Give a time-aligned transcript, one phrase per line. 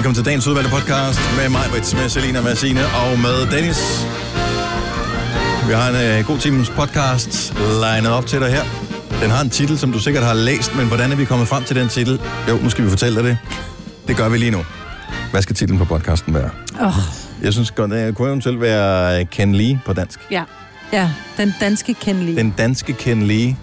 [0.00, 4.06] Velkommen til dagens udvalgte podcast med mig, Brits, med Selina, med Signe og med Dennis.
[5.66, 8.62] Vi har en uh, god times podcast legnet op til dig her.
[9.22, 11.64] Den har en titel, som du sikkert har læst, men hvordan er vi kommet frem
[11.64, 12.20] til den titel?
[12.48, 13.38] Jo, nu skal vi fortælle dig det.
[14.08, 14.64] Det gør vi lige nu.
[15.30, 16.50] Hvad skal titlen på podcasten være?
[16.80, 16.92] Oh.
[17.42, 20.20] Jeg synes godt, det kunne eventuelt være Ken Lee på dansk.
[20.30, 20.44] Ja.
[20.92, 22.36] Ja, den danske Ken Lee.
[22.36, 23.56] Den danske Ken Lee.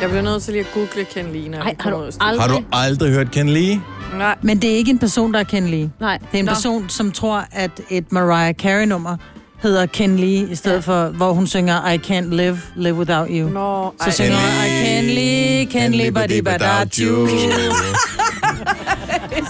[0.00, 2.40] Jeg bliver nødt til lige at google Ken Lee, når Ej, har du aldrig...
[2.40, 3.80] Har du aldrig hørt Ken Lee?
[4.18, 4.34] Nej.
[4.42, 5.90] Men det er ikke en person, der er Ken Lee.
[6.00, 6.18] Nej.
[6.18, 6.50] Det er en Nå.
[6.52, 9.16] person, som tror, at et Mariah Carey-nummer
[9.62, 10.80] hedder Ken Lee, i stedet ja.
[10.80, 13.48] For, hvor hun synger I can't live, live without you.
[13.48, 14.10] Nå, Så ej.
[14.12, 17.28] synger hun, I can't live, can't live without you.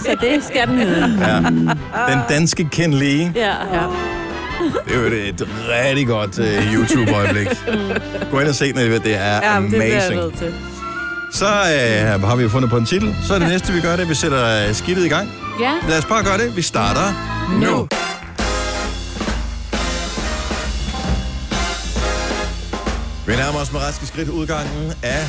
[0.05, 1.17] Så det skal den hedde.
[1.27, 1.37] Ja.
[2.13, 3.31] Den danske Ken Lee.
[3.35, 3.47] Ja.
[3.73, 3.83] ja.
[4.87, 7.47] Det er jo et, et rigtig godt uh, YouTube-øjeblik.
[8.31, 10.21] Gå ind og se den, det er Ja, men det bliver jeg amazing.
[10.21, 10.53] nødt til.
[11.33, 13.15] Så uh, har vi jo fundet på en titel.
[13.27, 15.29] Så er det næste, vi gør det, vi sætter uh, skidtet i gang.
[15.59, 15.73] ja.
[15.89, 16.55] Lad os bare gøre det.
[16.55, 17.07] Vi starter
[17.59, 17.87] nu.
[23.27, 25.25] Vi nærmer os med raske skridt udgangen af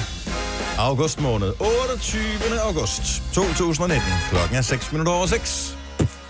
[0.79, 1.53] august måned.
[1.89, 2.21] 28.
[2.65, 4.09] august 2019.
[4.31, 5.77] Klokken er 6 minutter over 6.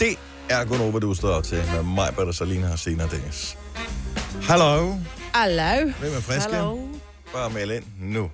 [0.01, 0.15] Det
[0.49, 3.57] er Gunova, du står til med mig, Britta, Salina og Sina Dennis.
[4.43, 4.95] Hallo.
[5.35, 5.93] Hallo.
[6.01, 6.53] Hvem er friske?
[6.55, 6.79] Hallo.
[7.35, 8.31] Bare meld ind nu.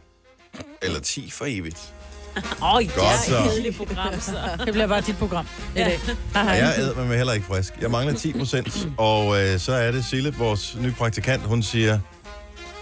[0.83, 1.95] Eller 10 for evigt.
[2.37, 3.73] Åh, oh, Godt så.
[3.77, 4.39] program, så.
[4.65, 5.47] Det bliver bare dit program
[5.77, 6.01] i dag.
[6.35, 7.73] Og jeg æder mig heller ikke frisk.
[7.81, 8.89] Jeg mangler 10 procent.
[8.99, 11.99] Og øh, så er det Sille, vores nye praktikant, hun siger,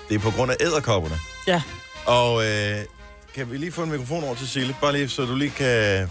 [0.09, 1.14] det er på grund af æderkopperne.
[1.47, 1.62] Ja.
[2.06, 2.77] Og øh,
[3.34, 4.77] kan vi lige få en mikrofon over til Sille?
[4.81, 6.09] Bare lige, så du lige kan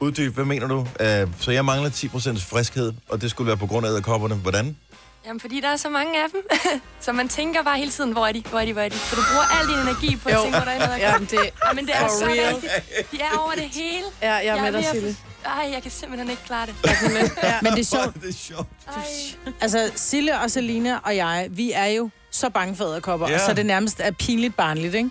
[0.00, 0.78] uddybe, hvad mener du?
[0.78, 4.34] Uh, så jeg mangler 10 procent friskhed, og det skulle være på grund af æderkopperne.
[4.34, 4.76] Hvordan?
[5.26, 6.42] Jamen, fordi der er så mange af dem.
[7.00, 8.96] så man tænker bare hele tiden, hvor er de, hvor er de, hvor er de?
[8.98, 10.42] Så du bruger al din energi på at Jo.
[10.42, 11.00] tænke, hvor der er noget.
[11.00, 12.54] Jamen, det, Ja, men det er For så real.
[12.54, 13.10] rigtigt.
[13.12, 14.04] De er over det hele.
[14.22, 15.14] ja, jeg er med ved dig, Sille.
[15.42, 16.74] for- Ej, jeg kan simpelthen ikke klare det.
[17.42, 17.54] Ja.
[17.62, 18.14] Men det er sjovt.
[18.22, 18.66] det er sjovt.
[18.88, 19.52] Ej.
[19.60, 23.32] Altså, Sille og Selina og jeg, vi er jo så bange for æderkopper, Ja.
[23.32, 23.46] ja.
[23.46, 25.10] så det nærmest er pinligt barnligt, ikke?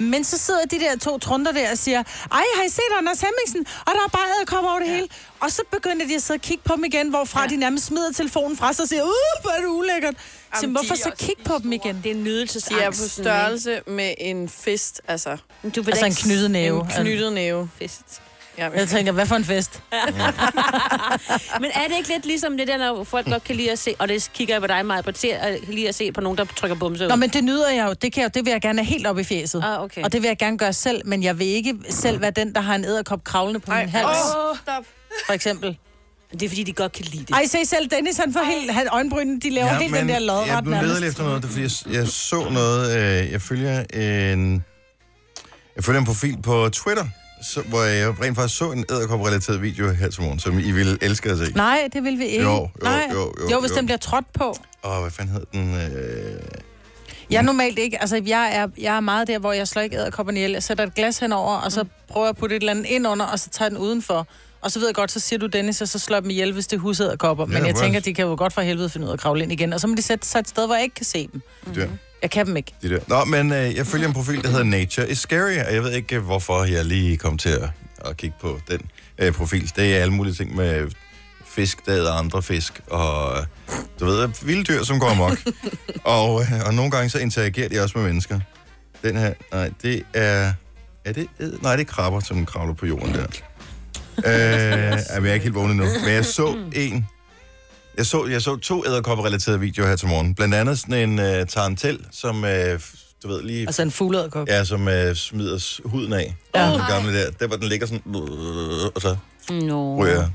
[0.00, 2.02] Men så sidder de der to trunder der og siger,
[2.32, 3.66] ej, har I set Anders Hemmingsen?
[3.80, 4.92] Og der er bare æderkopper over det ja.
[4.94, 5.08] hele.
[5.40, 7.46] Og så begynder de at sidde og kigge på dem igen, hvorfra ja.
[7.48, 9.10] de nærmest smider telefonen fra sig og siger, uh,
[9.42, 10.14] hvor er det ulækkert.
[10.54, 12.00] Så Jamen, hvorfor så kigge på dem igen?
[12.04, 12.80] Det er nydelsesangst.
[12.80, 15.36] De er på størrelse med en fist, altså
[15.76, 16.80] Du vil Altså en knyttet næve.
[16.80, 17.70] en knyttet næve.
[17.78, 18.22] fest.
[18.60, 19.82] Ja, Jeg tænker, hvad for en fest?
[21.62, 23.94] Men er det ikke lidt ligesom det der, når folk godt kan lide at se,
[23.98, 26.38] og det kigger jeg på dig meget, på til at lide at se på nogen,
[26.38, 27.08] der trykker bumse ud?
[27.08, 27.92] Nå, men det nyder jeg jo.
[27.92, 29.64] Det, kan jeg, det vil jeg gerne have helt op i fjeset.
[29.66, 30.02] Ah, okay.
[30.02, 32.60] Og det vil jeg gerne gøre selv, men jeg vil ikke selv være den, der
[32.60, 34.84] har en æderkop kravlende på Ej, min hals, åh, stop.
[35.26, 35.78] for eksempel.
[36.32, 37.30] Det er fordi, de godt kan lide det.
[37.30, 40.14] Ej, se selv, Dennis, han får helt, han, øjenbrynene, de laver ja, helt den der
[40.14, 43.42] jeg lodret blev leder efter noget, det er, fordi jeg, jeg så noget, øh, jeg
[43.42, 44.64] følger en,
[45.76, 47.06] jeg følger en profil på Twitter,
[47.42, 50.98] så, hvor jeg rent faktisk så en æderkop-relateret video her til morgen, som I ville
[51.00, 51.52] elske at se.
[51.54, 52.44] Nej, det vil vi ikke.
[52.44, 53.08] Jo, jo, Nej.
[53.12, 53.76] jo, jo, jo, hvis jo.
[53.76, 54.56] den bliver trådt på.
[54.82, 55.74] Og hvad fanden hed den?
[55.74, 56.40] Øh...
[57.30, 59.96] Jeg er normalt ikke, altså jeg er, jeg er meget der, hvor jeg slår ikke
[59.96, 60.52] æderkopperne ihjel.
[60.52, 63.06] Jeg sætter et glas henover, og så prøver jeg at putte et eller andet ind
[63.06, 64.26] under, og så tager jeg den udenfor.
[64.60, 66.52] Og så ved jeg godt, så siger du Dennis, og så slår jeg dem ihjel,
[66.52, 67.46] hvis det er husæderkopper.
[67.46, 69.20] Men Ja, jeg hvor- tænker, de kan jo godt for helvede finde ud af at
[69.20, 69.72] kravle ind igen.
[69.72, 71.42] Og så må de sætte sig et sted, hvor jeg ikke kan se dem.
[71.74, 71.86] Der.
[72.22, 72.74] Jeg kan dem ikke.
[72.82, 73.00] De der.
[73.06, 75.92] Nå, men øh, jeg følger en profil, der hedder Nature is Scary, og jeg ved
[75.92, 77.68] ikke, øh, hvorfor jeg lige kom til at,
[78.04, 78.80] at kigge på den
[79.18, 79.72] øh, profil.
[79.76, 80.90] Det er alle mulige ting med
[81.46, 83.46] fisk, der æder andre fisk, og øh,
[84.00, 85.38] du ved, vilde dyr, som går amok.
[86.04, 88.40] og, øh, og nogle gange så interagerer de også med mennesker.
[89.02, 90.52] Den her, nej, det er...
[91.04, 91.58] Er det ed?
[91.62, 93.26] Nej, det er krabber, som kravler på jorden der.
[94.16, 95.84] øh, jeg er ikke helt vågen nu.
[96.04, 97.06] Men jeg så en...
[98.00, 100.34] Jeg så, jeg så to æderkopper-relaterede videoer her til morgen.
[100.34, 102.50] Blandt andet sådan en uh, tarantel, som, uh,
[103.22, 103.66] du ved, lige...
[103.66, 104.48] Altså en fugleæderkop.
[104.48, 106.34] Ja, som uh, smider huden af.
[106.54, 106.72] Ja.
[106.72, 107.30] Den gamle der.
[107.30, 108.02] Der, hvor den ligger sådan...
[108.94, 109.16] Og så
[109.50, 109.96] Nå.
[109.96, 110.28] ryger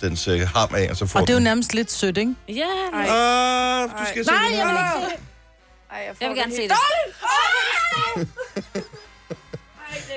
[0.00, 1.44] dens uh, ham af, og så får Og det er jo den...
[1.44, 2.34] nærmest lidt sødt, ikke?
[2.48, 3.06] Ja, Ej.
[3.08, 4.84] Ah, du skal se Nej, den jeg vil her.
[4.84, 5.18] ikke se det.
[5.90, 6.70] Ej, jeg, jeg vil gerne se det.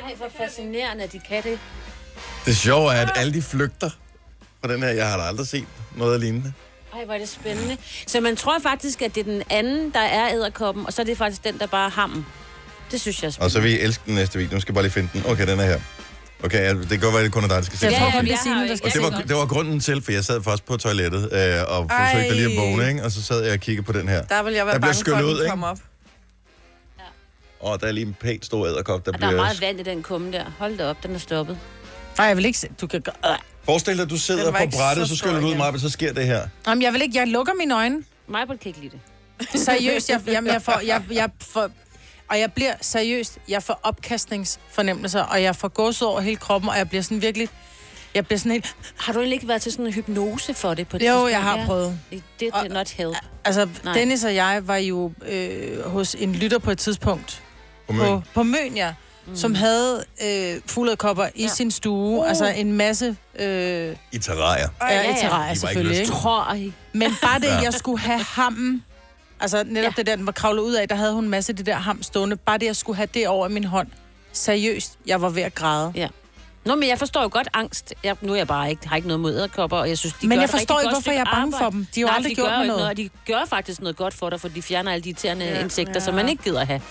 [0.03, 1.59] Ej, hvor fascinerende, at de kan det.
[2.45, 3.89] Det sjove er, at alle de flygter
[4.65, 4.89] fra den her.
[4.89, 5.65] Jeg har da aldrig set
[5.95, 6.53] noget lignende.
[6.93, 7.77] Ej, hvor er det spændende.
[8.07, 11.05] Så man tror faktisk, at det er den anden, der er æderkoppen, og så er
[11.05, 12.25] det faktisk den, der bare er hammen.
[12.91, 13.53] Det synes jeg er Og spændende.
[13.53, 14.53] så vil I elske den næste video.
[14.53, 15.23] Nu skal jeg bare lige finde den.
[15.31, 15.79] Okay, den er her.
[16.43, 18.35] Okay, ja, det kan godt være, at det kun er dig, der skal se ja,
[18.43, 20.77] Signe, der skal Og det var, det var grunden til, for jeg sad først på
[20.77, 22.11] toilettet øh, og Ej.
[22.11, 23.03] forsøgte lige at vågne, ikke?
[23.03, 24.21] og så sad jeg og kiggede på den her.
[24.23, 25.49] Der vil jeg Der være bliver bange for, skyllet at ud, den ikke?
[25.49, 25.77] kommer op.
[27.59, 29.41] Og der er lige en pænt stor æderkop, der Og der er bliver...
[29.43, 30.45] meget vand i den kumme der.
[30.59, 31.57] Hold da op, den er stoppet.
[32.17, 32.67] Nej, jeg vil ikke se.
[32.81, 33.37] Du kan gøre...
[33.65, 36.13] Forestil dig, at du sidder på brættet, så så skyller du ud og så sker
[36.13, 36.47] det her.
[36.67, 37.17] Jamen, jeg vil ikke.
[37.19, 38.03] Jeg lukker mine øjne.
[38.27, 38.99] Mig kan ikke lide det.
[39.65, 41.69] Seriøst, jeg, jeg, jeg, får, jeg, jeg får,
[42.29, 46.77] og jeg bliver seriøst, jeg får opkastningsfornemmelser, og jeg får gåsud over hele kroppen, og
[46.77, 47.49] jeg bliver sådan virkelig,
[48.15, 48.75] Jeg bliver sådan helt...
[48.97, 51.31] Har du egentlig ikke været til sådan en hypnose for det på et Jo, tidspunkt?
[51.31, 51.99] jeg har prøvet.
[52.11, 53.17] Det did not help.
[53.45, 53.93] Altså, Nej.
[53.93, 57.41] Dennis og jeg var jo øh, hos en lytter på et tidspunkt
[57.87, 58.21] På på, Møn.
[58.33, 58.93] på Møn, ja,
[59.27, 59.35] mm.
[59.35, 61.47] som havde øh, fuglederkopper i Ja.
[61.47, 62.19] sin stue.
[62.19, 62.29] Uh.
[62.29, 64.67] Altså en masse øh, I terrarier.
[64.81, 65.99] ja, ja, i terrarier, ikke selvfølgelig.
[65.99, 66.11] Ikke?
[66.11, 66.73] Tror I?
[66.93, 67.55] Men bare det, Ja.
[67.63, 68.83] jeg skulle have hammen,
[69.39, 69.93] altså netop Ja.
[69.97, 71.75] det der, den var kravlet ud af, der havde hun en masse af det der
[71.75, 72.35] ham stående.
[72.35, 73.87] Bare det, jeg skulle have det over i min hånd.
[74.33, 75.91] Seriøst, jeg var ved at græde.
[75.95, 76.07] Ja.
[76.65, 77.93] Nå, men jeg forstår jo godt angst.
[78.03, 80.27] Jeg, nu er jeg bare ikke, har ikke noget mod æderkopper, og jeg synes, de
[80.27, 81.87] Men gør jeg forstår ikke, hvorfor jeg er bange for dem.
[81.95, 82.87] De har jo Nej, aldrig de gjort gør ikke noget.
[82.87, 85.59] Og de gør faktisk noget godt for dig, for de fjerner alle de irriterende ja.
[85.63, 85.99] insekter, Ja.
[85.99, 86.81] som man ikke gider have.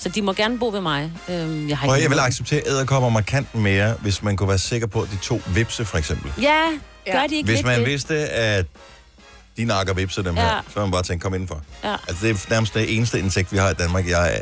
[0.00, 1.12] Så de må gerne bo ved mig.
[1.28, 4.58] Øhm, jeg har Prøv, ikke jeg vil acceptere æderkopper markant mere, hvis man kunne være
[4.58, 6.32] sikker på, at de to vipse, for eksempel.
[6.42, 6.62] Ja,
[7.06, 7.26] gør Ja.
[7.30, 7.86] de ikke Hvis lidt man det?
[7.88, 8.66] vidste, at
[9.56, 10.40] de nakker vipse dem Ja.
[10.42, 11.62] her, så man bare tænkt, kom indenfor.
[11.84, 11.92] Ja.
[12.08, 14.08] Altså, det er nærmest det eneste insekt, vi har i Danmark.
[14.08, 14.40] Jeg er,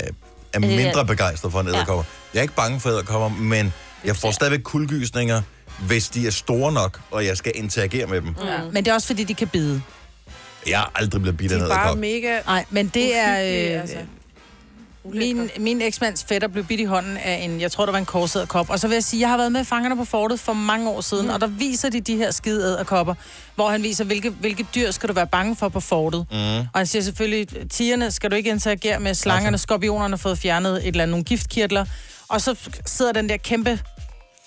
[0.52, 1.75] er det- mindre begejstret for en Ja.
[1.76, 2.04] æderkopper.
[2.34, 3.72] Jeg er ikke bange for æderkopper, men
[4.04, 5.43] jeg får stadigvæk kuldegysninger,
[5.81, 8.34] hvis de er store nok, og jeg skal interagere med dem.
[8.44, 8.58] Ja.
[8.72, 9.82] Men det er også, fordi de kan bide.
[10.66, 11.99] Jeg er aldrig blevet bidt De af en er bare æderkop.
[11.99, 13.32] mega Nej, men det er...
[13.75, 13.96] Øh, altså.
[15.05, 18.05] Min, min eksmands fætter blev bidt i hånden af en, jeg tror, der var en
[18.05, 18.71] korsædet kop.
[18.71, 21.00] Og så vil jeg sige, jeg har været med Fangerne på Fortet for mange år
[21.00, 21.33] siden, mm.
[21.33, 23.15] og der viser de de her skide æderkopper,
[23.55, 26.27] hvor han viser, hvilke, hvilke dyr skal du være bange for på fortet.
[26.31, 26.37] Mm.
[26.59, 30.73] Og han siger selvfølgelig, tigerne skal du ikke interagere med, slangerne, skorpionerne har fået fjernet
[30.77, 31.85] et eller andet, nogle giftkirtler.
[32.29, 32.55] Og så
[32.87, 33.81] sidder den der kæmpe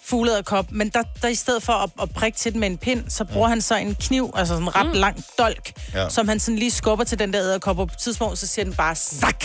[0.06, 3.04] fugleæderkop, men der, der i stedet for at, at prikke til den med en pind,
[3.10, 6.10] så bruger han så en kniv, altså sådan en ret lang dolk, Ja.
[6.10, 8.66] som han sådan lige skubber til den der æderkop, og på et tidspunkt, så siger
[8.66, 9.44] den bare, sak!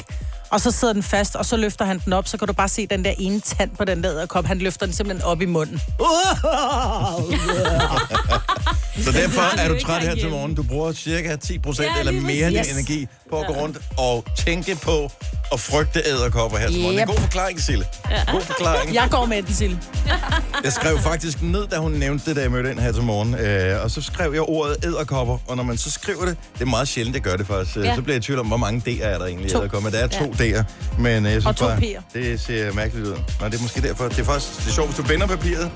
[0.51, 2.69] Og så sidder den fast, og så løfter han den op, så kan du bare
[2.69, 4.45] se den der ene tand på den der æderkop.
[4.47, 5.81] Han løfter den simpelthen op i munden.
[9.05, 10.55] Så derfor er du træt her til morgen.
[10.55, 12.73] Du bruger cirka 10 procent Ja, eller mere af din præcis.
[12.75, 15.11] energi på at gå rundt og tænke på
[15.53, 16.97] at frygte æderkopper her til morgen.
[16.97, 17.17] Det er en Yep.
[17.17, 17.85] god forklaring, Sille.
[18.33, 18.95] God forklaring.
[18.95, 19.79] Jeg går med den, Sille.
[20.65, 23.35] Jeg skrev faktisk ned, da hun nævnte det, da jeg mødte ind her til morgen.
[23.35, 25.39] Øh, og så skrev jeg ordet æderkopper.
[25.47, 27.77] Og når man så skriver det, det er meget sjældent, jeg gør det faktisk.
[27.77, 27.83] Ja.
[27.83, 27.95] Ja.
[27.95, 29.91] Så bliver jeg i tvivl om, hvor mange D'er er der egentlig i æderkopper.
[29.91, 30.63] Der er to D'er.
[31.03, 32.03] Men øh, jeg synes Og to bare, P'er.
[32.15, 33.13] det ser mærkeligt ud.
[33.41, 34.09] Nå, det er måske derfor.
[34.09, 35.71] Det er faktisk det er sjovt, hvis du vender papiret,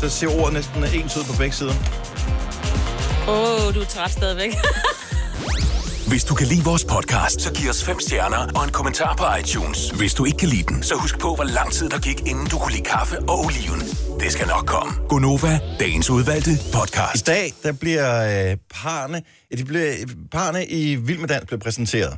[0.00, 1.74] så ser ordet næsten ens ud på begge sider.
[3.28, 4.50] Åh, oh, du er træt stadigvæk.
[6.08, 9.24] Hvis du kan lide vores podcast, så giv os fem stjerner og en kommentar på
[9.40, 9.90] iTunes.
[9.90, 12.46] Hvis du ikke kan lide den, så husk på, hvor lang tid der gik, inden
[12.46, 13.80] du kunne lide kaffe og oliven.
[14.20, 14.92] Det skal nok komme.
[15.08, 17.26] Gonova, dagens udvalgte I podcast.
[17.26, 19.22] dag, der bliver øh, parne,
[19.58, 19.94] de bliver,
[20.32, 22.12] parne i Vild med Dans bliver præsenteret.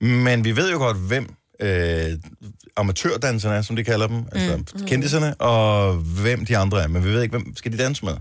[0.00, 2.18] Men vi ved jo godt, hvem øh,
[2.76, 4.86] amatørdanserne er, som de kalder dem, altså mm.
[4.86, 6.88] kendiserne, og hvem de andre er.
[6.88, 8.14] Men vi ved ikke, hvem skal de danse med.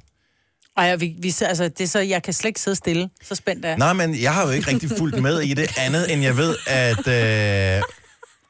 [0.78, 3.10] Ej, vi, vi, altså, det er så, jeg kan slet ikke sidde stille.
[3.24, 3.78] Så spændt er jeg.
[3.78, 6.56] Nej, men jeg har jo ikke rigtig fulgt med i det andet, end jeg ved,
[6.68, 7.84] at øh,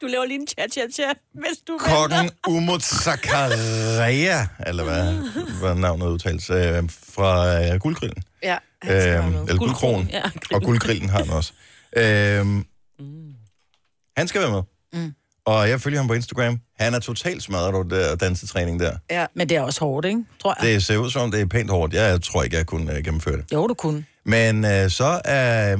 [0.01, 5.13] Du laver lige en cha-cha-cha, hvis du kokken Umut Zakaria, eller hvad,
[5.59, 6.83] hvad navnet udtales, øh,
[7.13, 10.21] fra øh, Guldgrillen, Ja, han øh, eller Guldkronen, Ja,
[10.53, 11.53] og Guldgrillen har han også.
[11.97, 12.45] Øh,
[14.17, 14.61] han skal være med.
[14.93, 15.13] Mm.
[15.45, 16.59] Og jeg følger ham på Instagram.
[16.79, 18.97] Han er totalt smadret over der dansetræning der.
[19.11, 19.25] Ja.
[19.33, 20.23] Men det er også hårdt, ikke?
[20.41, 20.73] Tror jeg.
[20.73, 21.93] Det ser ud som, det er pænt hårdt.
[21.93, 23.45] Jeg tror ikke, jeg kunne uh, gennemføre det.
[23.53, 24.05] Jo, du kunne.
[24.25, 25.75] Men uh, så er...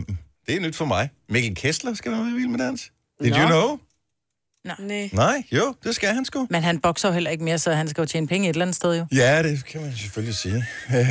[0.48, 1.10] det er nyt for mig.
[1.30, 2.92] Mikkel Kessler skal være med i Vild med Dans.
[3.22, 3.38] Did Nå.
[3.38, 3.78] you know?
[4.80, 5.10] Nej.
[5.14, 6.48] Nej, jo, det skal han sgu.
[6.50, 8.66] Men han bokser jo heller ikke mere, så han skal jo tjene penge et eller
[8.66, 9.06] andet sted jo.
[9.12, 10.66] Ja, det kan man selvfølgelig sige.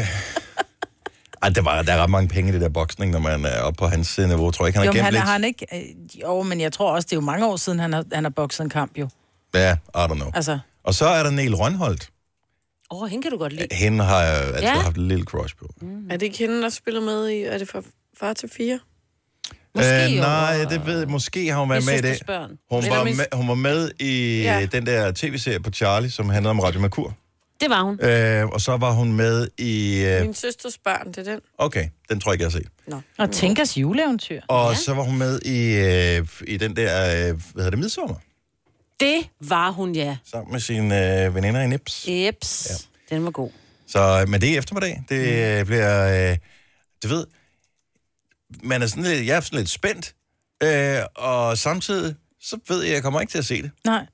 [1.44, 3.60] Ej, der, var, der er ret mange penge i det der boksning, når man er
[3.60, 4.50] oppe på hans niveau.
[4.50, 5.22] Tror jeg ikke, han Jo, har gemt han, lidt.
[5.22, 5.66] har han ikke...
[5.72, 8.24] Øh, jo, men jeg tror også, det er jo mange år siden, han har, han
[8.24, 9.08] har bokset en kamp jo.
[9.54, 10.30] Ja, I don't know.
[10.34, 12.10] Altså, Og så er der Niel Rønholdt.
[12.90, 13.66] Åh, oh, hende kan du godt lide.
[13.72, 14.74] Hende har jeg altid Ja.
[14.80, 15.66] haft en lille crush på.
[16.10, 17.42] Er det ikke hende, der spiller med i...
[17.42, 17.82] Er det fra
[18.20, 18.78] far til fire?
[19.74, 20.20] Måske øh, jo.
[20.22, 21.08] nej, det ved jeg.
[21.08, 22.22] Måske har hun været med i det.
[22.70, 24.58] Hun var, med, hun var med i ja.
[24.58, 24.66] Ja.
[24.66, 27.14] den der tv-serie på Charlie, som handlede om Radio Mercur.
[27.64, 28.00] Det var hun.
[28.04, 30.04] Øh, og så var hun med i...
[30.04, 31.40] Øh, Min søsters børn, det er den.
[31.58, 32.58] okay, den tror jeg ikke, jeg har
[32.98, 33.02] set.
[33.18, 34.40] og Tænkers juleeventyr.
[34.48, 34.76] Og ja.
[34.78, 35.74] Så var hun med i,
[36.18, 38.14] øh, i den der, øh, hvad hedder det, midsommer,
[39.00, 40.16] Det var hun, ja.
[40.24, 42.04] sammen med sine øh, veninder i Nips.
[42.08, 42.66] Jeps.
[43.10, 43.14] Ja.
[43.16, 43.50] Den var god.
[43.86, 45.02] Så, men det er eftermiddag.
[45.08, 46.36] Det øh, bliver, øh,
[47.02, 47.26] du ved,
[48.62, 50.14] man er sådan lidt, jeg er sådan lidt spændt,
[50.62, 53.70] øh, og samtidig, så ved jeg, at jeg kommer ikke til at se det.
[53.84, 54.06] Nej.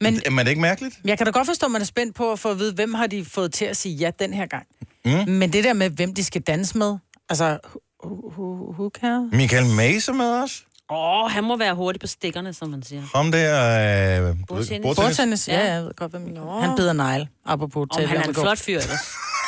[0.00, 0.94] Men Men er det ikke mærkeligt?
[1.04, 2.94] jeg kan da godt forstå, at man er spændt på at få at vide, hvem
[2.94, 4.66] har de fået til at sige ja den her gang.
[5.04, 5.32] Mm.
[5.32, 6.96] Men det der med, hvem de skal danse med,
[7.28, 7.58] altså,
[8.04, 9.28] who, who, who cares?
[9.32, 10.64] Michael Mays er med os.
[10.90, 13.02] Åh, oh, han må være hurtig på stikkerne, som man siger.
[13.14, 14.28] Ham der...
[14.28, 14.96] Øh, Bordtennis.
[14.96, 15.72] Bordtennis, ja, Ja.
[15.72, 18.06] jeg ved godt, hvem Michael Han bider negl, apropos Om til.
[18.08, 18.90] han er en flot fyr, ellers.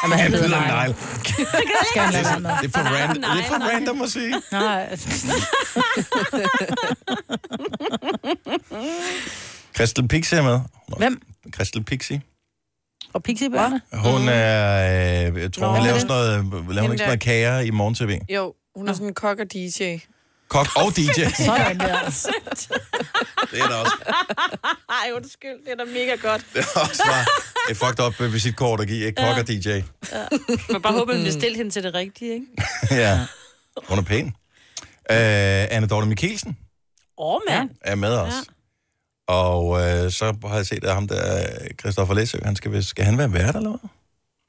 [0.03, 0.89] Jamen, han bider bider negl.
[0.89, 0.95] negl.
[1.91, 2.51] Skal han lade med?
[2.63, 3.69] Det er for, random, Nej, det er for nej.
[3.75, 4.35] random at sige.
[4.53, 4.97] Nej,
[9.77, 10.61] Crystal Pixie er med.
[10.99, 11.23] hvem?
[11.51, 12.23] Crystal Pixie.
[13.13, 13.81] Fra Pixiebørnene.
[13.93, 16.29] Hun er, øh, jeg tror, Nå, hun laver sådan noget,
[16.75, 18.19] laver hun ikke sådan noget kager i morgen-tv.
[18.29, 19.97] Jo, hun er sådan en kok og DJ.
[20.49, 21.21] Kok og DJ.
[21.45, 21.99] Sådan der.
[23.51, 23.97] Det er da også,
[24.89, 26.47] Ej, undskyld, det er da mega godt.
[26.55, 27.25] det er også bare
[27.71, 29.07] et fucked up øh, visitkort at give.
[29.07, 29.23] Ikke?
[29.23, 29.69] Kok og DJ.
[30.73, 32.47] Man bare håber, at vi stille hende til det rigtige, ikke?
[33.03, 33.21] ja.
[33.89, 34.27] Hun er pæn.
[35.11, 36.59] Øh, Anne Dorte Mikkelsen
[37.19, 37.71] Åh, mand.
[37.81, 38.33] er med os.
[39.27, 41.47] Og øh, så har jeg set, at ham der,
[41.81, 43.79] Christoffer Læsø, han skal, skal han være vært, eller hvad?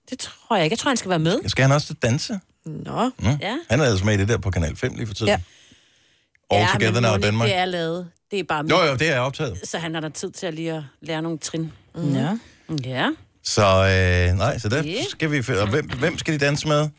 [0.10, 0.74] Det tror jeg ikke.
[0.74, 1.40] Jeg tror, han skal være med.
[1.50, 2.40] Skal han også til danse?
[2.66, 3.58] Nå, Ja.
[3.70, 5.28] Han er altså med i det der på Kanal 5 lige for tiden.
[5.30, 5.40] Ja.
[6.52, 7.48] All ja, Together Now Danmark.
[7.48, 8.08] det er lavet.
[8.32, 8.90] Det er bare Jo, med.
[8.90, 9.60] jo, det er optaget.
[9.64, 11.72] Så han har der tid til at lige at lære nogle trin.
[12.14, 12.38] Ja.
[12.86, 13.10] Ja.
[13.44, 13.62] Så
[14.32, 15.04] øh, nej, så der Ja.
[15.10, 15.38] skal vi...
[15.62, 16.90] Og hvem, hvem skal de danse med?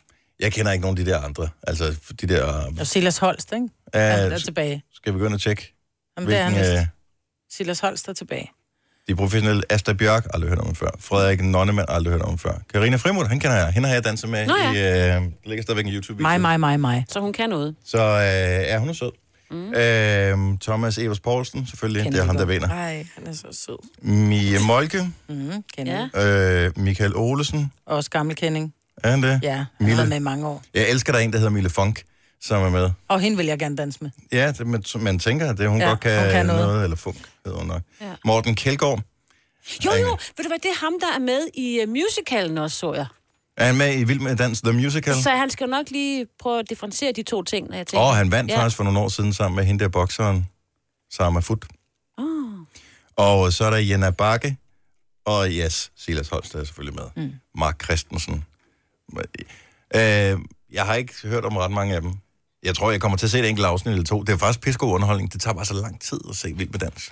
[0.40, 1.49] Jeg kender ikke nogen af de der andre.
[1.66, 2.45] Altså, de der...
[2.80, 3.64] Og Silas Holst, ikke?
[3.95, 4.83] Øh, Han er tilbage.
[4.95, 5.75] skal vi gå ind og tjekke,
[6.18, 6.76] Jamen, det er hvilken...
[6.78, 6.87] Øh,
[7.56, 8.50] Silas Holst er tilbage.
[9.08, 9.62] de professionelle...
[9.70, 10.90] Asta Bjørk, aldrig hørt om før.
[11.00, 12.52] Frederik Nonnemann, aldrig hørt om før.
[12.72, 13.68] Karina Frimut, han kender jeg.
[13.72, 15.16] Hende har jeg danset med Nå i...
[15.16, 16.22] Øh, ligger stadigvæk en YouTube-video.
[16.28, 17.04] Mig, mig, mig, mig.
[17.08, 17.75] Så hun kan noget.
[17.84, 19.10] Så øh, er hun er sød.
[19.50, 19.72] Mm.
[19.75, 22.02] Øh, Thomas Evers Poulsen, selvfølgelig.
[22.02, 22.68] Kender det er ham, der vinder.
[22.68, 23.78] nej, han er så sød.
[24.02, 26.64] Mie Molke, Mm, kender ja.
[26.66, 27.72] øh, Michael Olesen.
[27.86, 28.75] Også gammel kending.
[29.04, 29.40] Er han det?
[29.42, 29.90] Ja, han Mille.
[29.94, 30.62] har været med i mange år.
[30.75, 32.02] Jeg elsker, der er en, der hedder Mille Funk,
[32.40, 32.90] som er med.
[33.09, 34.11] Og hende vil jeg gerne danse med.
[34.33, 36.66] Ja, det, man, man tænker, at det, hun Ja, godt kan, hun kan noget.
[36.66, 36.85] noget.
[36.85, 37.83] Eller funk, hedder hun nok.
[38.00, 38.12] Ja.
[38.25, 39.00] Morten Kjeldgaard.
[39.85, 40.11] Jo, jo.
[40.37, 43.07] Ved du hvad, det er ham, der er med i uh, musicalen også, så jeg.
[43.57, 45.14] Er han med i Vild med Dans The Musical?
[45.23, 48.05] Så han skal nok lige prøve at differentiere de to ting, når jeg tænker.
[48.05, 48.59] Og han vandt Ja.
[48.59, 50.47] faktisk for nogle år siden sammen med hende der bokseren,
[51.12, 51.64] Sarah Foot.
[52.19, 52.25] Oh.
[53.16, 54.57] Og så er der Jenna Bakke,
[55.25, 57.25] og yes, Silas Holst er selvfølgelig med.
[57.25, 57.33] Mm.
[57.59, 58.45] Mark Christensen.
[59.95, 60.38] Øh,
[60.73, 62.12] jeg har ikke hørt om ret mange af dem.
[62.66, 64.23] Jeg tror, jeg kommer til at se et enkelt afsnit eller to.
[64.23, 65.32] Det er faktisk pissegod underholdning.
[65.32, 67.11] Det tager bare så lang tid at se Vild med Dans.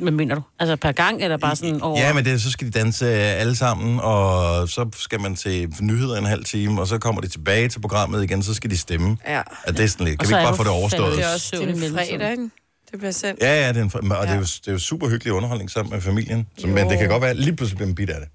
[0.00, 0.42] Hvad mener du?
[0.58, 2.00] Altså per gang, eller bare sådan over?
[2.00, 5.74] Ja, men det, så skal de danse øh, alle sammen, og så skal man til
[5.80, 8.76] nyheder en halv time, og så kommer de tilbage til programmet igen, så skal de
[8.78, 9.16] stemme.
[9.26, 10.20] Ja, At det er sådan lidt.
[10.20, 11.16] Og Kan vi så ikke bare få det overstået?
[11.16, 12.50] det er også det er en fredag, ikke?
[12.90, 13.40] Det bliver sendt.
[13.40, 15.70] Ja, ja, det er en, og det, er jo, det er jo super hyggelig underholdning
[15.70, 16.46] sammen med familien.
[16.58, 18.28] Så, men det kan godt være, at lige pludselig bliver man bit af det.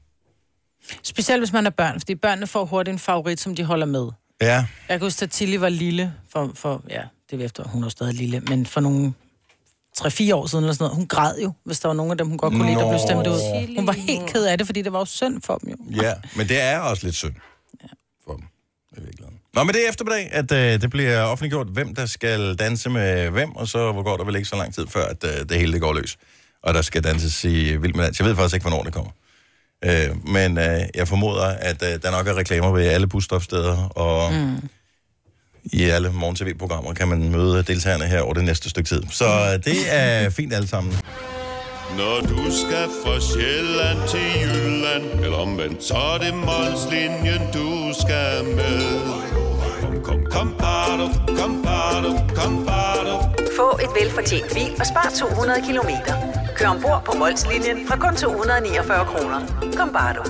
[1.03, 4.09] Specielt hvis man er børn, fordi børnene får hurtigt en favorit, som de holder med.
[4.41, 7.84] Ja, Jeg kan huske, at Tilly var lille, for, for ja, det er efter, hun
[7.84, 9.13] er stadig lille, men for nogle
[9.98, 12.27] 3-4 år siden eller sådan noget, hun græd jo, hvis der var nogen af dem,
[12.27, 13.75] hun godt kunne lide, der blev stemt ud.
[13.77, 15.75] Hun var helt ked af det, fordi det var jo synd for dem jo.
[16.03, 17.34] ja, men det er også lidt synd
[18.25, 18.43] for dem.
[18.98, 19.39] i virkeligheden.
[19.53, 23.29] Nå, men det er eftermiddag, at øh, det bliver offentliggjort, hvem der skal danse med
[23.29, 25.58] hvem, og så hvor går der vel ikke så lang tid før, at øh, det
[25.58, 26.17] hele det går løs.
[26.63, 28.19] Og der skal danses i Vild med Dans.
[28.19, 29.12] Jeg ved faktisk ikke, hvornår det kommer.
[29.86, 34.33] Øh, men øh, jeg formoder, at øh, der nok er reklamer ved alle busstofsteder, og
[34.33, 34.69] mm.
[35.63, 39.03] i alle morgen-tv-programmer kan man møde deltagerne her over det næste stykke tid.
[39.12, 40.93] Så øh, det er fint alle sammen.
[41.98, 48.45] Når du skal fra Sjælland til Jylland Eller omvendt, så er det Molslinjen, du skal
[48.55, 48.81] med
[49.81, 51.07] Kom, kom, kom, bado,
[51.38, 53.15] kom, bado, kom, bado.
[53.57, 56.38] Få et velfortjent bil og spar 200 kilometer.
[56.59, 59.39] Kør ombord på Molslinjen fra kun 249 kroner.
[59.77, 60.23] Kom bare du.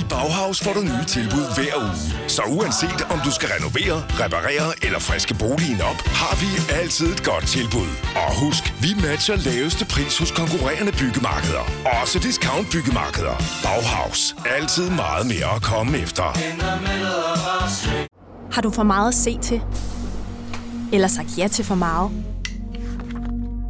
[0.00, 2.28] I Bauhaus får du nye tilbud hver uge.
[2.28, 6.48] Så uanset om du skal renovere, reparere eller friske boligen op, har vi
[6.80, 7.90] altid et godt tilbud.
[8.24, 11.64] Og husk, vi matcher laveste pris hos konkurrerende byggemarkeder.
[12.00, 13.36] Også discount byggemarkeder.
[13.66, 14.36] Bauhaus.
[14.56, 16.26] Altid meget mere at komme efter.
[18.54, 19.60] Har du for meget at se til?
[20.92, 22.33] Eller sagt ja til for meget?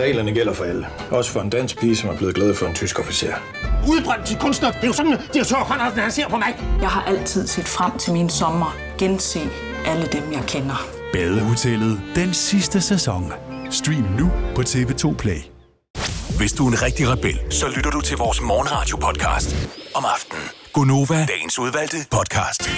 [0.00, 0.86] Reglerne gælder for alle.
[1.10, 3.34] Også for en dansk pige, som er blevet glad for en tysk officer.
[3.88, 4.70] Udbrændt til kunstner.
[4.70, 5.66] Det er jo sådan, at de har tørt,
[5.96, 6.54] han ser på mig.
[6.80, 8.76] Jeg har altid set frem til min sommer.
[8.98, 9.40] Gense
[9.86, 10.86] alle dem, jeg kender.
[11.12, 13.32] Badehotellet den sidste sæson.
[13.70, 15.40] Stream nu på TV2 Play.
[16.38, 19.56] Hvis du er en rigtig rebel, så lytter du til vores morgenradio-podcast
[19.94, 20.42] om aftenen.
[20.72, 22.70] Gunova, dagens udvalgte podcast.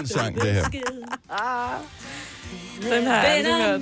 [0.00, 0.64] En sang, det her.
[2.82, 3.80] Den har jeg aldrig hørt.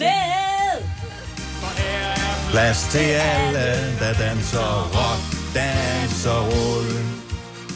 [2.51, 7.07] Plads til alle, der danser rock, danser rull.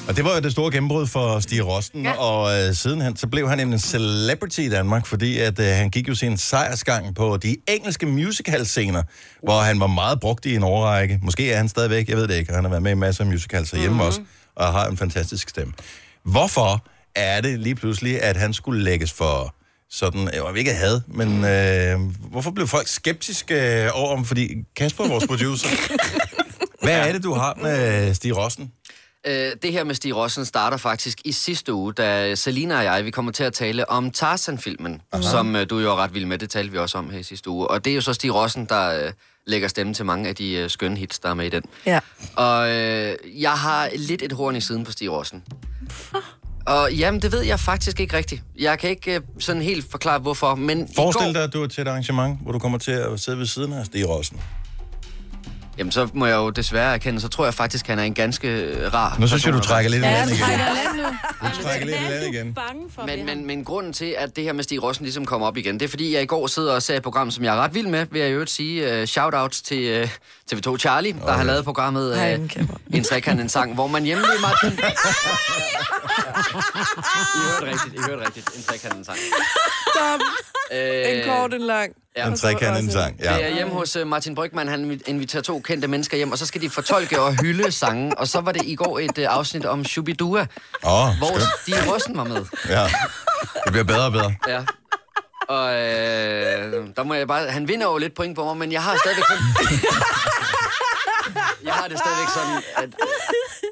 [0.09, 2.13] Og det var jo det store gennembrud for Stig Rosten, ja.
[2.13, 6.09] og øh, sidenhen så blev han en celebrity i Danmark, fordi at øh, han gik
[6.09, 9.03] jo sin sejrsgang på de engelske musical-scener,
[9.43, 11.19] hvor han var meget brugt i en årrække.
[11.23, 13.31] Måske er han stadigvæk, jeg ved det ikke, han har været med i masser af
[13.31, 14.01] musicals hjemme mm-hmm.
[14.01, 14.21] også,
[14.55, 15.73] og har en fantastisk stemme.
[16.25, 19.55] Hvorfor er det lige pludselig, at han skulle lægges for
[19.90, 24.25] sådan, jeg vil ikke had, men øh, hvorfor blev folk skeptiske øh, over ham?
[24.25, 25.69] Fordi Kasper, vores producer,
[26.83, 28.73] hvad er det, du har med Stig Rossen?
[29.26, 33.05] Øh, det her med Stig Rossen starter faktisk i sidste uge, da Selina og jeg,
[33.05, 35.23] vi kommer til at tale om Tarzan-filmen, Aha.
[35.23, 37.23] som øh, du jo er ret vild med, det talte vi også om her i
[37.23, 37.69] sidste uge.
[37.69, 39.12] Og det er jo så Stig Rossen, der øh,
[39.47, 41.62] lægger stemme til mange af de øh, skønne hits, der er med i den.
[41.87, 42.00] Ja.
[42.37, 45.45] Og øh, jeg har lidt et horn i siden på Stig Rossen.
[46.67, 48.43] Og jamen, det ved jeg faktisk ikke rigtigt.
[48.59, 51.33] Jeg kan ikke øh, sådan helt forklare, hvorfor, men i Forestil går...
[51.33, 53.73] dig, at du er til et arrangement, hvor du kommer til at sidde ved siden
[53.73, 54.40] af Stig Rossen.
[55.79, 58.49] Jamen, så må jeg jo desværre erkende, så tror jeg faktisk, han er en ganske
[58.49, 61.14] øh, rar Nu synes jeg, du trækker lidt i Ja, land jeg igen.
[61.40, 62.57] Du trækker lidt i land igen.
[63.07, 65.75] Men, men, men grunden til, at det her med Stig Rossen ligesom kommer op igen,
[65.75, 67.75] det er fordi, jeg i går sidder og ser et program, som jeg er ret
[67.75, 69.00] vild med, vil jeg i øvrigt sige.
[69.00, 70.09] Uh, shout-out til uh,
[70.52, 74.40] TV2 Charlie, der har lavet programmet uh, en trekant, en sang, hvor man hjemme ved
[74.40, 74.79] Martin...
[77.35, 78.57] I hørte rigtigt, I hørte rigtigt.
[78.57, 79.19] En trekant, en sang.
[79.95, 80.21] Stop.
[80.73, 81.93] Øh, En kort, en lang.
[82.17, 82.27] Ja.
[82.27, 83.35] En trekant, en sang, ja.
[83.35, 86.47] Det er hjemme hos uh, Martin Brygman, han inviterer to kendte mennesker hjem, og så
[86.47, 88.19] skal de fortolke og hylde sange.
[88.19, 90.47] Og så var det i går et uh, afsnit om Shubidua,
[90.85, 91.43] Åh, oh, hvor skønt.
[91.63, 92.45] Stig Rossen var med.
[92.69, 92.85] Ja,
[93.65, 94.35] det bliver bedre og bedre.
[94.49, 94.61] Ja.
[95.49, 97.51] Og øh, der må jeg bare...
[97.51, 99.25] Han vinder jo lidt point på mig, men jeg har stadigvæk...
[99.25, 99.45] Sådan,
[101.69, 102.89] jeg har det stadigvæk sådan, at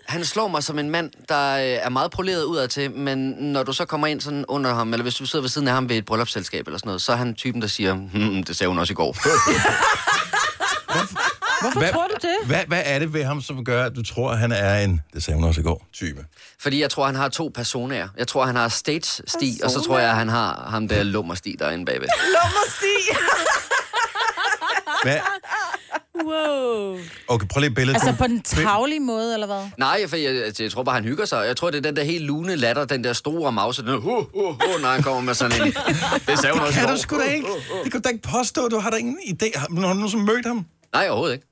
[0.09, 3.63] han slår mig som en mand, der øh, er meget poleret udad til, men når
[3.63, 5.89] du så kommer ind sådan under ham, eller hvis du sidder ved siden af ham
[5.89, 8.69] ved et bryllupsselskab eller sådan noget, så er han typen, der siger, hmm, det sagde
[8.69, 9.17] hun også i går.
[11.63, 12.37] Hvorfor Hvad- tror du det?
[12.47, 15.01] Hvad, hvad er det ved ham, som gør, at du tror, at han er en,
[15.15, 16.25] det sagde hun også i går, type?
[16.61, 18.09] Fordi jeg tror, han har to personer.
[18.17, 21.85] Jeg tror, han har stage-sti, og så tror jeg, han har ham der lummer-sti derinde
[21.85, 22.09] bagved.
[22.27, 23.17] Lummerstig.
[25.03, 25.19] Hvad?
[26.29, 26.99] Wow.
[27.29, 27.97] Okay, prøv lige et billede.
[27.97, 29.71] Altså på den tavlige måde, eller hvad?
[29.79, 31.47] Nej, for jeg, jeg, jeg tror bare, han hygger sig.
[31.47, 33.97] Jeg tror, det er den der helt lune latter, den der store mause, den der,
[33.97, 35.73] hu, hu, hu, når han kommer med sådan en...
[36.27, 37.49] Det sagde hun også Kan du sgu da ikke?
[37.85, 38.69] Det kan du da ikke påstå.
[38.69, 39.59] Du har da ingen idé.
[39.59, 40.67] Har du nogensinde mødt ham?
[40.93, 41.47] Nej, overhovedet ikke.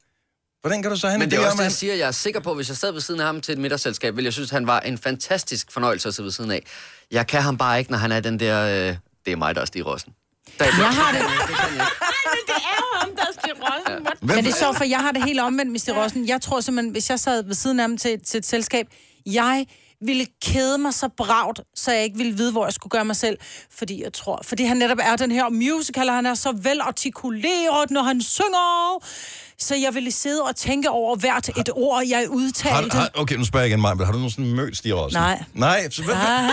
[0.60, 1.94] Hvordan kan du så have en Men det er også det, jeg at siger.
[1.94, 4.16] Jeg er sikker på, at hvis jeg sad ved siden af ham til et middagsselskab,
[4.16, 6.62] ville jeg synes, at han var en fantastisk fornøjelse at sidde ved siden af.
[7.10, 8.88] Jeg kan ham bare ikke, når han er den der...
[8.88, 10.12] Øh, det er mig, der er Stig Rossen.
[10.58, 11.20] Der, Jeg har det...
[12.48, 13.25] det er jo ham, der
[13.72, 14.06] rossen.
[14.06, 14.34] Ja.
[14.34, 16.28] Men det er så, for jeg har det helt omvendt med Stig Rossen.
[16.28, 18.86] Jeg tror simpelthen, hvis jeg sad ved siden af ham til, til et selskab,
[19.26, 19.66] jeg
[20.00, 23.16] ville kede mig så bragt, så jeg ikke ville vide, hvor jeg skulle gøre mig
[23.16, 23.38] selv.
[23.78, 27.90] Fordi jeg tror, fordi han netop er den her musical, og han er så velartikuleret,
[27.90, 29.04] når han synger.
[29.58, 32.96] Så jeg ville sidde og tænke over hvert et ord, jeg har, udtalte.
[32.96, 35.20] har, okay, nu spørger jeg igen mig, men har du nogensinde mødt Stig Rossen?
[35.20, 35.42] Nej.
[35.54, 36.50] Nej, så, Nej.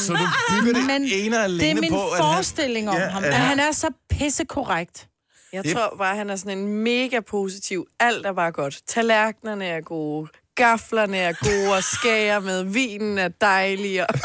[0.00, 0.18] så du
[0.60, 3.24] bygger det Men ene alene det er min på, at han- forestilling om Ja, ham,
[3.24, 5.06] at han er så pissekorrekt.
[5.52, 5.74] Jeg Yep.
[5.76, 7.86] tror bare, han er sådan en mega positiv.
[8.00, 8.78] Alt er bare godt.
[8.86, 10.28] Tallerkenerne er gode.
[10.54, 12.62] Gaflerne er gode og skærer med.
[12.64, 14.00] Vinen er dejlig.
[14.02, 14.06] Og...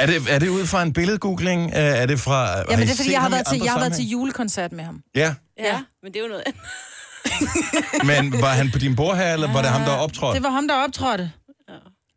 [0.00, 1.64] Er det, er det ud fra en billedgoogling?
[1.64, 2.46] Øh, Er det fra...
[2.46, 4.72] har Jamen I det er fordi, jeg har, været til, jeg har været til julekoncert
[4.72, 5.02] med ham.
[5.14, 6.44] Ja, Ja, men det er jo noget
[8.32, 10.34] men var han på din bord her, eller var det ham, der optrådte?
[10.36, 11.32] Det var ham, der optrådte.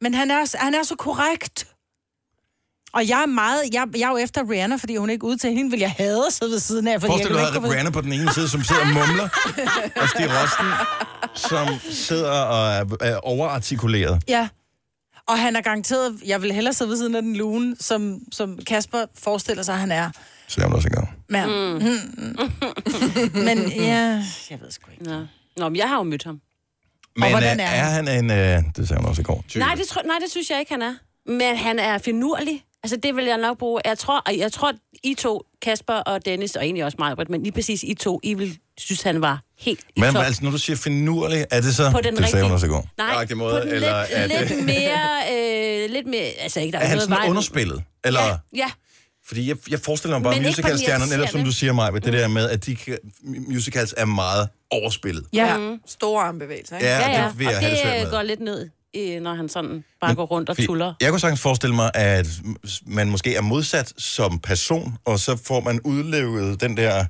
[0.02, 1.68] Men han er, han er så korrekt.
[2.96, 3.62] Og jeg er meget...
[3.74, 6.34] Jeg, jeg er jo efter Rihanna, fordi hun ikke udtaler hende, vil jeg have at
[6.34, 7.02] sidde ved siden af.
[7.02, 9.30] Fordi Forestil dig, jeg du ikke Rihanna på den ene side, som sidder og mumler,
[10.02, 10.68] og Stig Rosten,
[11.34, 14.24] som sidder og er, er overartikuleret.
[14.28, 14.48] Ja.
[15.28, 16.20] Og han er garanteret...
[16.26, 19.92] Jeg vil hellere sidde ved siden af den lune, som, som Kasper forestiller sig, han
[19.92, 20.12] er.
[20.48, 21.10] Så jeg også i gang.
[21.30, 21.82] Men, mm.
[23.48, 24.24] men ja...
[24.50, 25.04] Jeg ved sgu ikke.
[25.04, 25.26] Nå.
[25.58, 26.42] Nå, men jeg har jo mødt ham.
[27.18, 28.32] Men hvordan øh, er er han en...
[28.32, 29.46] Øh, det sagde hun også i går.
[29.48, 29.60] Type.
[29.60, 30.94] Nej det, tror, nej, det synes jeg ikke, han er.
[31.26, 32.64] Men han er finurlig.
[32.86, 33.82] Altså, det vil jeg nok bruge.
[33.86, 37.44] Jeg tror, og jeg tror I to, Kasper og Dennis, og egentlig også mig, men
[37.44, 40.24] lige præcis I to, I vil synes, han var helt i Men top.
[40.24, 41.92] altså, når du siger finurlig, er det så...
[41.92, 42.88] På den det sagde rigtige- hun også i går.
[42.98, 45.84] Nej, Agtig på måde, den eller lidt, er det, lidt mere...
[45.84, 46.22] Øh, lidt mere...
[46.40, 47.84] Altså, ikke, der er han noget sådan vejen- underspillet?
[48.04, 48.22] Eller...
[48.22, 48.72] Ja, ja.
[49.28, 52.14] Fordi jeg, jeg forestiller mig bare, den musicalstjerner, netop som du siger mig, med det
[52.14, 55.26] der med, at de kan, musicals er meget overspillet.
[55.34, 55.58] Ja.
[55.58, 55.80] Mm.
[55.88, 56.88] Store armbevægelser, ikke?
[56.88, 57.28] Ja, Ja, ja.
[57.28, 59.84] det vil jeg og have det, det øh, går lidt ned, øh, når han sådan
[60.02, 60.94] bare går rundt og tuller.
[61.02, 62.28] Jeg kunne sagtens forestille mig, at
[62.86, 67.06] man måske er modsat som person, og så får man udlevet den der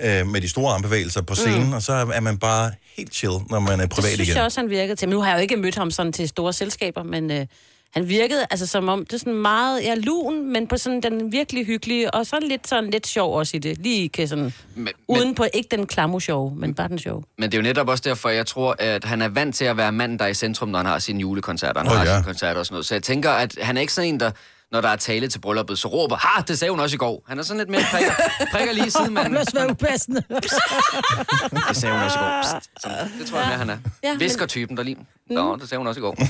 [0.00, 1.72] øh, med de store armbevægelser på scenen, mm.
[1.72, 4.36] og så er man bare helt chill, når man er Det privat synes igen.
[4.36, 5.08] jeg også, han virkede til.
[5.08, 7.46] Men nu har jeg jo ikke mødt ham sådan til store selskaber, men øh,
[7.94, 11.32] Han virkede altså som om, det er sådan meget, ja, lun, men på sådan den
[11.32, 13.78] virkelig hyggelige, og så lidt sådan lidt sjov også i det.
[13.78, 17.24] Lige kan sådan, Men, uden på, ikke den klamo sjov, men bare den sjov.
[17.38, 19.76] Men det er jo netop også derfor, jeg tror, at han er vant til at
[19.76, 21.80] være manden, der er i centrum, når han har sine julekoncerter.
[21.80, 22.14] Han Åh, har ja.
[22.14, 22.86] sine koncerter og sådan noget.
[22.86, 24.30] Så jeg tænker, at han er ikke sådan en, der,
[24.72, 27.24] når der er tale til brylluppet, så råber, ha, det sagde hun også i går.
[27.28, 28.12] Han er sådan lidt mere prikker,
[28.52, 29.30] prikker lige siden, Det man...
[29.30, 30.22] bliver svært upassende.
[31.68, 32.42] Det sagde hun også i går.
[32.42, 32.70] Psst.
[33.18, 33.78] Det tror jeg mere, han er.
[34.02, 34.96] Ja, men- Visker-typen, der lige...
[35.30, 36.16] Nå, det sagde hun også i går.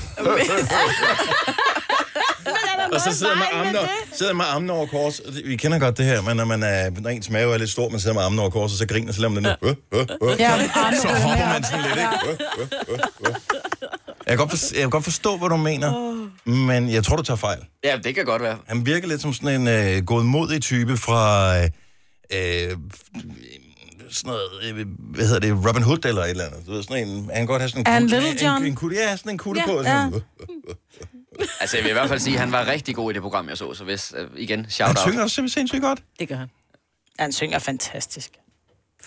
[2.93, 3.79] Og så sidder man med armene,
[4.13, 5.21] sidder med armene over kors.
[5.45, 7.89] Vi kender godt det her, men når, man er, når ens mave er lidt stor,
[7.89, 9.99] man sidder med armene over kors, og så griner, så lader man den øh, øh,
[10.23, 10.39] øh.
[10.39, 10.67] Ja,
[11.01, 12.31] Så hopper man sådan lidt, ikke?
[12.31, 12.99] Øh, øh, øh,
[13.29, 13.35] øh.
[14.29, 15.91] Jeg kan, godt for, jeg kan godt forstå, hvad du mener,
[16.45, 17.59] men jeg tror, du tager fejl.
[17.83, 18.57] Ja, det kan godt være.
[18.67, 21.57] Han virker lidt som sådan en øh, godmodig type fra...
[21.57, 21.63] Øh,
[22.33, 22.77] øh,
[24.11, 26.65] sådan noget, øh, hvad hedder det, Robin Hood eller et eller andet.
[26.67, 28.61] Du ved, sådan en, han kan godt have sådan en And kutte- Little John.
[28.63, 29.83] En, en, kutte, ja, sådan en kutte Ja, på.
[29.83, 30.21] Sådan, øh.
[31.61, 33.49] Altså, jeg vil i hvert fald sige, at han var rigtig god i det program,
[33.49, 33.73] jeg så.
[33.73, 35.07] Så hvis, øh, igen, shout Han out.
[35.07, 35.99] synger også simpelthen sindssygt godt.
[36.19, 36.47] Det gør han.
[37.19, 38.29] Han synger fantastisk.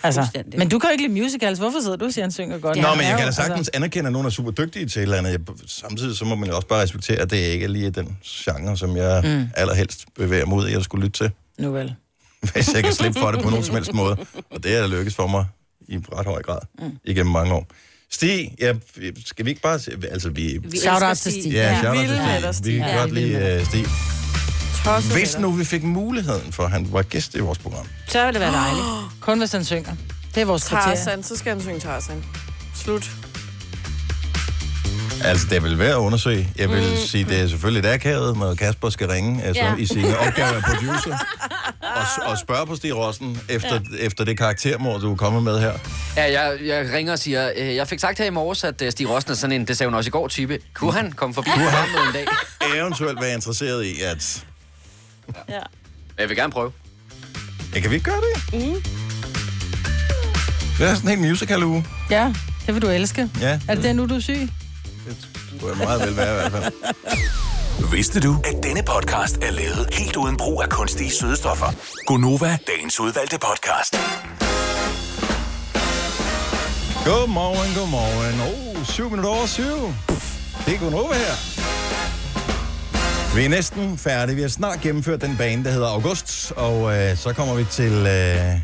[0.03, 0.27] Altså,
[0.59, 1.59] men du kan jo ikke lide musicals.
[1.59, 2.77] Hvorfor sidder du og siger, han synger godt?
[2.77, 4.99] Nå, Han men jeg kan da sagtens Altså, anerkende, at nogen er super dygtige til
[4.99, 5.31] et eller andet.
[5.31, 8.17] Jeg, samtidig så må man jo også bare respektere, at det ikke er lige den
[8.27, 9.49] genre, som jeg mm.
[9.57, 11.31] allerhelst bevæger mig ud i at skulle lytte til.
[11.59, 11.95] nu vel.
[12.55, 14.17] Hvis jeg kan slippe for det på nogen som helst måde.
[14.51, 15.47] Og det er lykkes for mig
[15.89, 16.91] i ret høj grad mm.
[17.05, 17.67] igennem mange år.
[18.11, 18.73] Stig, ja,
[19.27, 19.79] skal vi ikke bare...
[19.79, 20.59] se- Altså, vi...
[20.65, 21.53] Vi Shout out til Stig.
[21.53, 22.73] Ja, Ja, shout out til Stig.
[22.73, 23.87] Vi kan Ja, godt lide uh, Stig.
[24.85, 27.87] Tosset Hvis nu vi fik muligheden for, at han var gæst i vores program.
[28.09, 28.87] Så vil det være dejligt.
[29.21, 29.93] Kun hvis han synger.
[30.35, 30.97] Det er vores kriterie.
[30.97, 32.25] Tarzan, så skal han synge Tarzan.
[32.75, 33.11] Slut.
[35.25, 36.49] Altså, det vel værd at undersøge.
[36.57, 36.97] Jeg vil mm.
[36.97, 39.77] sige, det er selvfølgelig et akavet, når Kasper skal ringe altså, Ja.
[39.77, 41.19] i sine opgaver af producer
[41.83, 43.97] og, og spørge på Stig Rossen efter, ja.
[43.99, 45.73] efter det karaktermord, du er kommet med her.
[46.17, 48.91] Ja, jeg, jeg ringer og siger, øh, jeg fik sagt her i morges, at øh,
[48.93, 50.59] Stig Rossen er sådan en, det sagde hun også i går, type.
[50.75, 52.07] Kunne han komme forbi Kunne han?
[52.09, 52.27] en dag?
[52.77, 54.45] Eventuelt være interesseret i, at...
[55.49, 55.61] Ja.
[56.19, 56.73] Jeg vil gerne prøve.
[57.75, 58.61] Ja, kan vi ikke gøre det?
[58.67, 58.83] Mm.
[60.79, 61.87] Det er sådan en helt musical uge.
[62.11, 62.33] Ja,
[62.67, 63.29] det vil du elske.
[63.41, 64.49] Ja, Er det den nu, du er syg?
[65.09, 65.17] det
[65.61, 66.73] tror jeg meget vel være i hvert fald.
[67.93, 71.67] Vidste du, at denne podcast er lavet helt uden brug af kunstige sødestoffer?
[72.07, 73.97] Gonova, dagens udvalgte podcast.
[77.05, 78.41] Godmorgen, godmorgen.
[78.77, 79.95] Oh, syv minutter over syv.
[80.67, 81.35] Det er Gunova her.
[83.37, 84.37] Vi er næsten færdige.
[84.37, 86.53] Vi har snart gennemført den bane, der hedder August.
[86.57, 88.61] Og øh, så kommer vi til øh,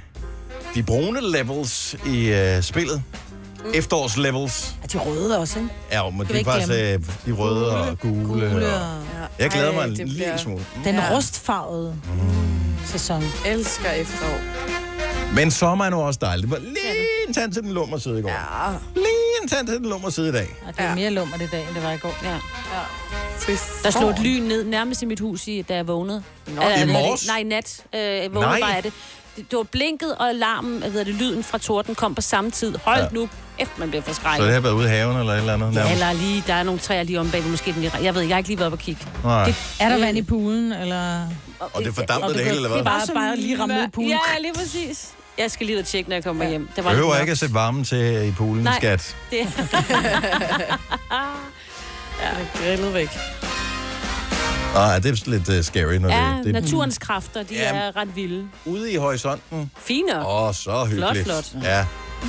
[0.74, 3.02] de brune levels i øh, spillet.
[3.74, 4.74] Efterårslevels.
[4.82, 5.70] Er de røde også, ikke?
[5.92, 6.76] Ja, men det er faktisk øh,
[7.26, 8.24] de røde og gule.
[8.26, 8.82] Gule og...
[8.90, 9.28] og...
[9.38, 10.64] Jeg glæder Ej, mig en det lille bliver- smule.
[10.84, 11.16] Den Ja.
[11.16, 11.94] rustfarvede
[12.86, 13.24] sæson.
[13.46, 14.38] Elsker efterår.
[15.34, 16.42] Men sommer er nu også dejligt.
[16.42, 18.28] Det var lige en tand til den lummer side i går.
[18.28, 18.70] Ja.
[18.94, 20.48] Lige en tand til den lummer side i dag.
[20.66, 20.94] Og det er Ja.
[20.94, 22.14] mere lummer i dag, end det var i går.
[22.24, 22.36] Ja.
[23.10, 23.27] Fy
[23.84, 26.22] Der slog et lyn ned nærmest i mit hus, i, da jeg vågnede.
[26.46, 26.62] Nå.
[26.62, 27.26] Øh, I morges?
[27.26, 27.80] Nej, i nat.
[27.94, 28.60] Øh, jeg vågnede Nej.
[28.60, 28.92] bare af det.
[29.36, 32.74] Det, det var blinket, og alarmen, hvad det, lyden fra torden kom på samme tid.
[32.84, 33.06] Hold Ja.
[33.12, 34.52] nu, efter man bliver Så det forskrækket.
[34.52, 35.66] har været ude i haven eller et eller andet.
[35.66, 35.92] Ja, nærmest.
[35.92, 38.30] eller lige, der er nogle træer lige om bag, måske den lige, jeg ved, jeg
[38.34, 39.06] har ikke lige været og kigge.
[39.24, 39.44] Nej.
[39.44, 41.26] Det, Er der vand i poolen, eller...
[41.60, 42.78] Og det fordampede det hele, eller hvad?
[42.78, 44.10] Det var bare, bare lige ramme ud i poolen.
[44.10, 45.08] Ja, lige præcis.
[45.38, 46.50] Jeg skal lige ud og tjekke, når jeg kommer ja.
[46.50, 46.68] hjem.
[46.76, 48.76] Det var Behøver ikke at sætte varmen til i poolen, Nej.
[48.78, 49.16] skat.
[49.30, 49.38] Det.
[52.20, 53.08] Den er grillet væk.
[54.74, 57.74] Nej, det er lidt uh, scary, når Ja, det, det naturens kræfter, de Ja.
[57.76, 58.48] er ret vilde.
[58.64, 59.70] ude i horisonten.
[59.78, 60.26] Fine.
[60.26, 61.24] Åh, oh, så hyggeligt.
[61.24, 61.52] flot.
[61.62, 61.80] Ja.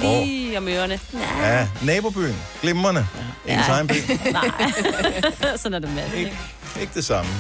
[0.04, 1.00] Oh, Lige om ørerne.
[1.14, 1.24] Nej.
[1.48, 2.36] ja, nabobyen.
[2.62, 3.08] Glimrende.
[3.48, 3.72] Ens Ja.
[3.74, 3.94] egen by.
[4.32, 4.52] Nej.
[5.58, 6.04] Sådan er det med.
[6.12, 6.38] det, Ikke,
[6.82, 6.92] Ikke?
[6.96, 7.32] det samme.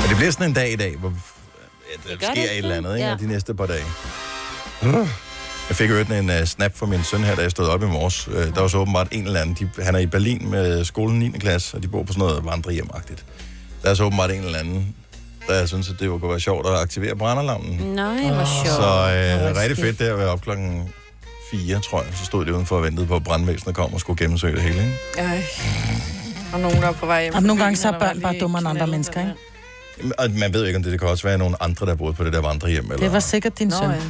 [0.00, 2.52] Men det bliver sådan en dag i dag, hvor ja, der gør sker det.
[2.52, 3.16] et eller andet ikke, Ja.
[3.20, 3.84] de næste par dage.
[4.82, 5.08] Uh.
[5.68, 7.86] Jeg fik hørt en uh, snap fra min søn her, da jeg stod op i
[7.86, 8.28] morges.
[8.28, 9.56] Uh, der var så åbenbart en eller anden.
[9.76, 11.30] De, han er i Berlin med skolen 9.
[11.38, 13.24] klasse, og de bor på sådan noget vandrehjemagtigt.
[13.82, 14.94] Der er så åbenbart en eller anden,
[15.48, 17.76] der jeg synes, at det kunne være sjovt at aktivere brændalarmen.
[17.94, 18.76] Nej, hvor sjovt.
[18.76, 20.88] Så øh, hvor rigtig fedt det at være op klokken
[21.50, 22.12] 4, tror jeg.
[22.14, 24.82] Så stod de udenfor og ventede på, at brandvæsenet kom og skulle gennemsøge det hele.
[24.82, 24.96] Ikke?
[25.18, 25.42] Ej.
[26.52, 27.34] Og nogen, der er på vej hjem.
[27.34, 29.34] Og nogle gange så er børn bare dummere end andre mennesker, ikke?
[30.18, 32.12] Og man ved jo ikke, om det, det kan også være nogle andre, der boede
[32.12, 32.84] på det der vandrehjem.
[32.84, 32.96] Eller...
[32.96, 33.78] Det var sikkert din der.
[33.78, 33.88] søn.
[33.88, 34.00] Nå, ja.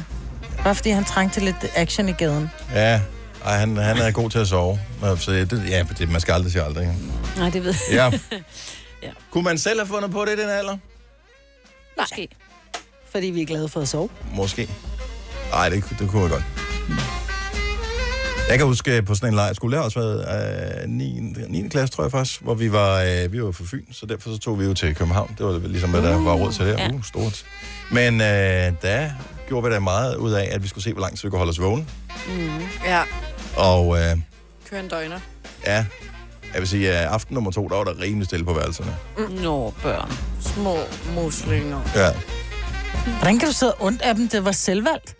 [0.63, 2.51] Bare fordi han trængte til lidt action i gaden.
[2.73, 3.01] Ja,
[3.45, 4.79] Ej, han, han er god til at sove.
[5.17, 6.97] Så det, ja, det, man skal aldrig sige aldrig.
[7.37, 8.19] Nej, det ved jeg.
[8.31, 8.37] Ja.
[9.03, 9.09] Ja.
[9.31, 10.77] Kunne man selv have fundet på det i den alder?
[11.99, 12.27] Måske.
[13.11, 14.09] Fordi vi er glade for at sove.
[14.33, 14.69] Måske.
[15.51, 16.43] Nej, det, det kunne jeg godt.
[18.49, 21.67] Jeg kan huske på sådan en lejrskole, det har også været øh, 9, 9.
[21.69, 24.37] klasse, tror jeg faktisk, hvor vi var, øh, vi var fra Fyn, så derfor så
[24.39, 25.35] tog vi jo til København.
[25.37, 26.83] Det var ligesom, hvad der var råd til der.
[26.83, 26.89] Ja.
[26.93, 27.45] Uh, stort.
[27.91, 29.09] Men øh, der
[29.53, 31.37] gjorde vi da meget ud af, at vi skulle se, hvor lang tid vi kunne
[31.37, 31.85] holde os vågne.
[32.85, 33.01] Ja,
[33.57, 34.17] Og øh,
[34.69, 35.19] kør en døgner.
[35.65, 35.85] ja,
[36.53, 38.95] Jeg vil sige, at aften nummer to, der var der rimelig stille på værelserne.
[39.41, 40.11] Nå, børn.
[40.41, 40.75] Små
[41.15, 41.81] muslinger.
[41.95, 42.09] Ja.
[43.19, 44.27] Hvordan kan du sidde ondt af dem?
[44.29, 45.15] Det var selvvalgt.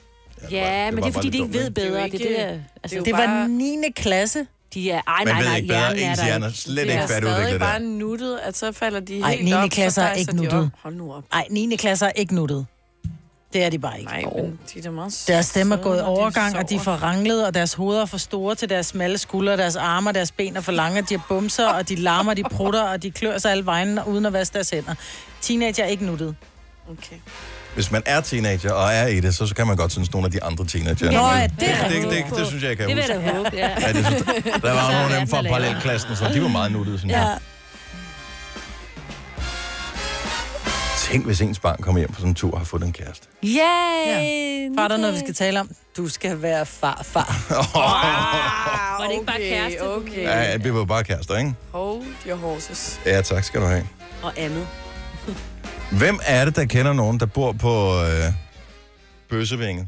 [0.52, 2.04] Ja, men var det er fordi, de ikke ved bedre.
[2.04, 3.76] Det er Det, det, altså, det Det var bare- 9.
[3.96, 4.46] klasse.
[4.74, 5.02] de er...
[5.08, 5.80] Ej, Man nej, ved nej, ikke bedre.
[5.96, 6.60] hjernen er der hjerne er ikke.
[6.60, 7.68] slet Det ikke er stadig færdigudviklet der.
[7.68, 9.54] bare nuttet, at så falder de Ej, helt 9.
[9.54, 10.72] op, klasser så er ikke nuttet.
[10.84, 11.24] Hold nu op.
[11.34, 11.76] Nej, 9.
[11.76, 12.66] klasse er ikke nuttet.
[13.54, 14.12] Det er de bare ikke.
[14.12, 16.70] Nej, men de er da meget Deres stemme er søde, gået når de overgang, og
[16.70, 16.98] de er sover.
[16.98, 20.32] forranglet, og deres hoveder er for store til deres smalle skuldre, deres arme og deres
[20.32, 23.12] ben er for lange, og de har bumser, og de larmer, de prutter, og de
[23.12, 24.94] klør sig alle vejen, uden at vaske deres hænder.
[25.42, 26.36] Teenager er ikke nuttet.
[26.92, 27.16] Okay.
[27.74, 30.26] Hvis man er teenager og er i det, så, så kan man godt synes nogle
[30.26, 31.12] af de andre teenager.
[31.12, 33.04] Nå, ja, det er det, det, det, det, det, synes jeg, jeg kan Det vil
[33.04, 33.14] huske.
[33.14, 33.70] jeg da håbe, ja.
[33.82, 34.22] Ja, det synes,
[34.62, 37.38] der var nogle af dem fra parallelklassen, så de var meget nuttede, synes jeg.
[41.04, 43.28] Tænk, hvis ens barn kommer hjem på sådan en tur og har fået en kæreste.
[43.44, 43.50] Yay!
[44.08, 44.70] Ja.
[44.78, 45.70] Far, der er noget, vi skal tale om.
[45.98, 47.36] Du skal være farfar.
[49.00, 49.82] Var det ikke bare kæreste?
[49.82, 50.24] Okay.
[50.24, 51.54] Ja, vi var jo bare kærester, ikke?
[51.72, 53.00] Hold your horses.
[53.06, 53.88] Ja, tak skal du have.
[54.24, 54.68] Og andet.
[55.92, 58.34] Hvem er det, der kender nogen, der bor på øh,
[59.30, 59.88] Bøssevinget?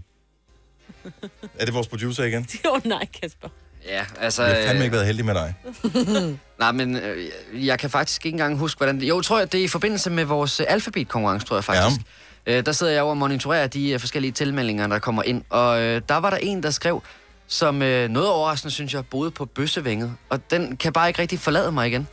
[1.59, 2.47] er det vores producer igen?
[2.71, 3.47] Oh, nej, Kasper.
[3.87, 4.43] Ja, altså...
[4.43, 5.53] Jeg har fandme øh, ikke været heldig med dig.
[6.59, 7.27] Nej, men øh,
[7.67, 9.09] jeg kan faktisk ikke engang huske, hvordan det...
[9.09, 12.01] Jo, tror jeg, det er i forbindelse med vores øh, alfabetkonkurrence, tror jeg faktisk.
[12.47, 12.57] Ja.
[12.57, 15.43] Øh, der sidder jeg over og monitorerer de øh, forskellige tilmeldinger, der kommer ind.
[15.49, 17.03] Og øh, der var der en, der skrev,
[17.47, 20.13] som øh, noget overraskende, synes jeg, boede på Bøssevænget.
[20.29, 22.07] Og den kan bare ikke rigtig forlade mig igen.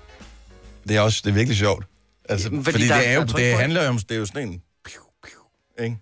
[0.89, 1.87] Det er også det er virkelig sjovt.
[2.29, 4.11] Altså, Jamen, fordi, fordi der- det, er jo, der er det handler jo om, det
[4.15, 4.63] er jo sådan en...
[4.85, 5.97] Piu, piu, ikke?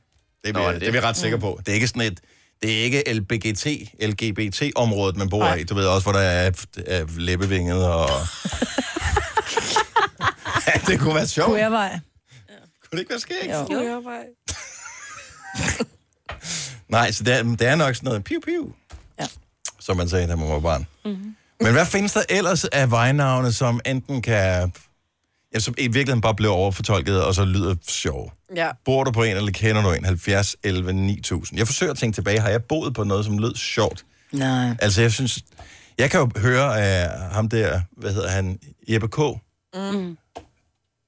[0.44, 1.60] Det er, Nå, vi, det, det det er vi ret sikre på.
[1.66, 2.20] Det er ikke sådan et...
[2.62, 3.66] Det er ikke LBGT,
[4.02, 5.54] LGBT-området, man bor Nej.
[5.54, 5.64] i.
[5.64, 6.50] Du ved også, hvor der er,
[6.86, 8.08] er læbevinget og...
[10.66, 11.46] ja, det kunne være sjovt.
[11.46, 11.90] Kunne jeg vej?
[11.90, 12.00] Kunne
[12.90, 13.52] det ikke være skægt?
[13.52, 14.02] Jo.
[14.04, 14.24] Bare...
[16.88, 18.72] Nej, så det er, det er nok sådan noget piu piu.
[19.20, 19.26] Ja.
[19.80, 20.86] Som man sagde, da man var barn.
[21.04, 21.36] Mm-hmm.
[21.60, 24.72] Men hvad findes der ellers af vejnavne, som enten kan...
[25.54, 28.32] Ja, som i virkeligheden bare bliver overfortolket, og så lyder sjov.
[28.56, 28.68] Ja.
[28.84, 30.04] Bor du på en, eller kender du en?
[30.04, 31.58] 70, 11, 9000.
[31.58, 32.40] Jeg forsøger at tænke tilbage.
[32.40, 34.04] Har jeg boet på noget, som lød sjovt?
[34.32, 34.76] Nej.
[34.80, 35.38] Altså, jeg synes...
[35.98, 38.58] Jeg kan jo høre af ham der, hvad hedder han,
[38.88, 39.18] Jeppe K.
[39.74, 40.16] Mm.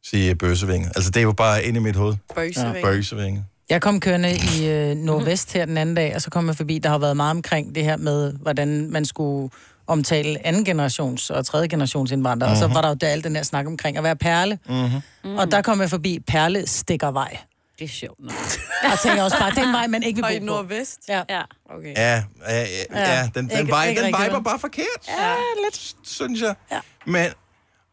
[0.05, 0.87] sige bøssevinge.
[0.87, 2.14] Altså, det er jo bare inde i mit hoved.
[2.35, 2.83] Bøssevinge.
[2.83, 3.44] Bøssevinge.
[3.70, 6.78] Jeg kom kørende i øh, Nordvest her den anden dag, og så kom jeg forbi,
[6.78, 9.50] der har været meget omkring det her med, hvordan man skulle
[9.86, 12.48] omtale anden generations og tredje generations indvandrere.
[12.50, 12.52] Mm-hmm.
[12.52, 12.74] Og så Mhm.
[12.74, 14.58] var der jo der alt den her snak omkring at være perle.
[14.68, 15.00] Mm-hmm.
[15.24, 15.36] Mm.
[15.38, 17.36] Og der kom jeg forbi Perle Stikkervej.
[17.78, 18.32] Det er sjovt nok.
[18.92, 20.44] Og tænker også bare, det er en vej, man ikke vil bo Og i på.
[20.44, 20.98] Nordvest?
[21.08, 21.22] Ja.
[21.30, 21.42] ja.
[21.76, 21.94] Okay.
[21.96, 25.94] Ja, ja, ja, ja den, den, Ikke- vej, ikke den viber bare forkert, Ja, lidt.
[26.04, 26.54] synes jeg.
[26.72, 26.78] Ja.
[27.06, 27.26] Men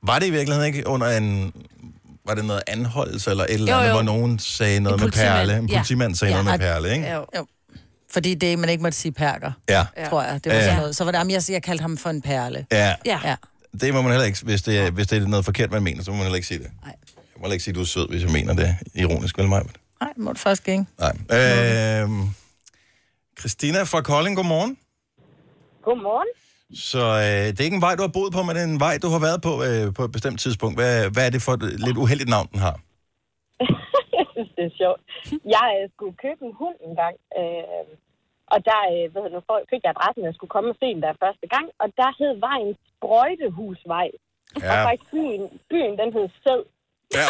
[0.04, 1.54] var det i virkeligheden ikke under en...
[2.26, 3.94] Var det noget anholdelse eller et eller Jo, andet, jo.
[3.94, 5.58] hvor nogen sagde noget En med perle?
[5.58, 5.78] En Ja.
[5.78, 6.44] politimand sagde Ja.
[6.44, 7.12] noget med perle, ikke?
[7.12, 7.26] Jo.
[7.38, 7.46] jo.
[8.12, 9.86] Fordi det, man ikke måtte sige perker, Ja.
[10.10, 10.44] tror jeg.
[10.44, 10.64] Det var Ja.
[10.64, 10.96] sådan noget.
[10.96, 12.66] Så var det, jamen, jeg, jeg kaldte ham for en perle.
[12.72, 12.96] Ja.
[13.06, 13.20] Ja.
[13.24, 13.36] ja.
[13.82, 16.04] Det må man heller ikke, hvis det, er- hvis det er noget forkert, man mener,
[16.04, 16.68] så må man heller ikke sige det.
[16.84, 16.96] Nej.
[17.16, 19.48] Jeg må heller ikke sige, at du er sød, hvis jeg mener det ironisk, vel
[19.48, 19.64] mig?
[20.02, 20.86] Nej, må du faktisk ikke.
[21.00, 21.40] Nej.
[22.02, 22.30] Øhm,
[23.40, 24.78] Christina fra Kolding, godmorgen.
[25.84, 26.28] Godmorgen.
[26.76, 28.80] Så øh, det er ikke en vej, du har boet på, men det er en
[28.80, 30.78] vej, du har været på øh, på et bestemt tidspunkt.
[30.78, 32.80] Hvad, hvad er det for et lidt uheldigt navn, den har?
[34.60, 35.02] Det er sjovt.
[35.56, 37.86] Jeg øh, skulle købe en hund en gang, øh,
[38.54, 39.40] og der øh, ved jeg, nu,
[39.72, 42.34] fik jeg adressen, jeg skulle komme og se den der første gang, og der hed
[42.48, 44.10] vejen Sprøjtehusvej.
[44.62, 44.72] Ja.
[44.72, 46.62] Og faktisk byen, byen, den hed Sæd.
[47.18, 47.28] Ja.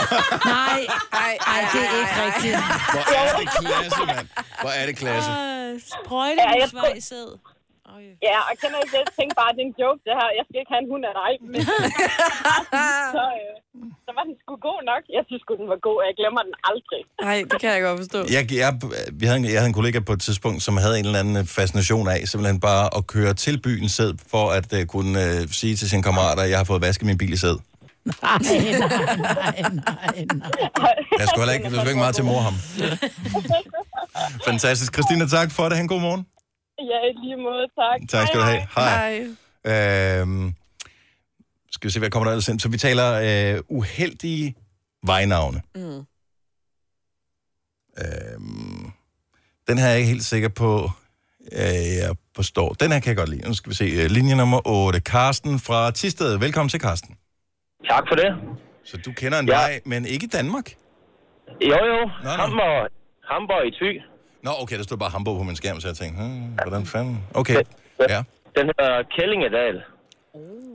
[0.60, 0.82] Nej,
[1.26, 2.58] ej, ej, det er ikke rigtigt.
[2.94, 4.28] Hvor er det klasse, mand.
[4.64, 5.32] Hvor er det klasse.
[5.94, 7.30] Sprøjtehusvej sæd.
[8.28, 9.02] Ja, og kender ikke det?
[9.06, 10.30] Jeg tænkte bare, det er en joke, det her.
[10.38, 11.32] Jeg skal ikke have en hund af dig.
[11.52, 11.62] Men...
[13.16, 13.54] så, øh,
[14.06, 15.04] så var den sgu god nok.
[15.18, 17.02] Jeg synes sgu, den var god, og jeg glemmer den aldrig.
[17.28, 18.20] Nej, det kan jeg godt forstå.
[18.36, 18.72] Jeg, jeg,
[19.20, 21.38] vi havde en, jeg havde en kollega på et tidspunkt, som havde en eller anden
[21.60, 25.74] fascination af, simpelthen bare at køre til byen sæd, for at uh, kunne uh, sige
[25.80, 27.58] til sine kammerater, at jeg har fået vasket min bil i sæd.
[28.06, 30.26] Nej, nej, nej,
[30.78, 30.96] nej.
[31.20, 32.56] Jeg skulle heller ikke, det ikke meget til mor ham.
[34.50, 34.94] Fantastisk.
[34.94, 35.78] Christina, tak for det.
[35.78, 36.26] Han god morgen.
[36.80, 38.00] Ja, i lige måde, tak.
[38.10, 38.62] Tak skal du have.
[38.76, 39.28] Hej.
[39.66, 40.22] Hej.
[40.22, 40.54] Øhm,
[41.72, 42.60] skal vi se, hvad kommer der ellers ind?
[42.60, 43.08] Så vi taler
[43.56, 44.56] øh, uheldige
[45.06, 45.62] vejnavne.
[45.76, 46.06] Mm.
[48.04, 48.92] Øhm,
[49.68, 50.90] den her er jeg ikke helt sikker på,
[51.52, 51.60] øh,
[52.04, 52.70] jeg forstår.
[52.74, 53.48] Den her kan jeg godt lide.
[53.48, 53.86] Nu skal vi se.
[53.86, 55.00] øh, Linje nummer 8.
[55.00, 56.38] Karsten fra Tisted.
[56.38, 57.18] Velkommen til, Karsten.
[57.90, 58.36] Tak for det.
[58.86, 59.54] Så du kender en Ja.
[59.56, 60.72] vej, men ikke i Danmark?
[61.62, 62.00] Jo, jo.
[62.24, 62.30] Nå, nå.
[62.30, 62.90] Hamburg,
[63.32, 64.02] Hamburg i Thy.
[64.44, 67.24] Nå, okay, der stod bare Hamburg på min skærm, så jeg tænkte, hmm, hvordan fanden?
[67.34, 67.62] Okay,
[68.10, 68.24] ja.
[68.58, 69.82] Den hedder Kællingedal.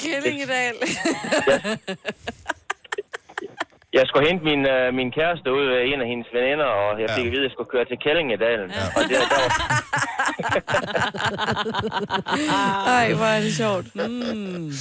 [0.01, 0.75] Kællingedal.
[3.93, 7.09] Jeg skulle hente min, øh, min kæreste ud ved en af hendes veninder, og jeg
[7.17, 8.71] fik at vide, at jeg skulle køre til Kællingedalen.
[8.71, 8.85] Ja.
[8.97, 9.51] Og det, der var,
[12.99, 13.87] Ej, hvor er det sjovt.
[13.95, 14.73] Mm.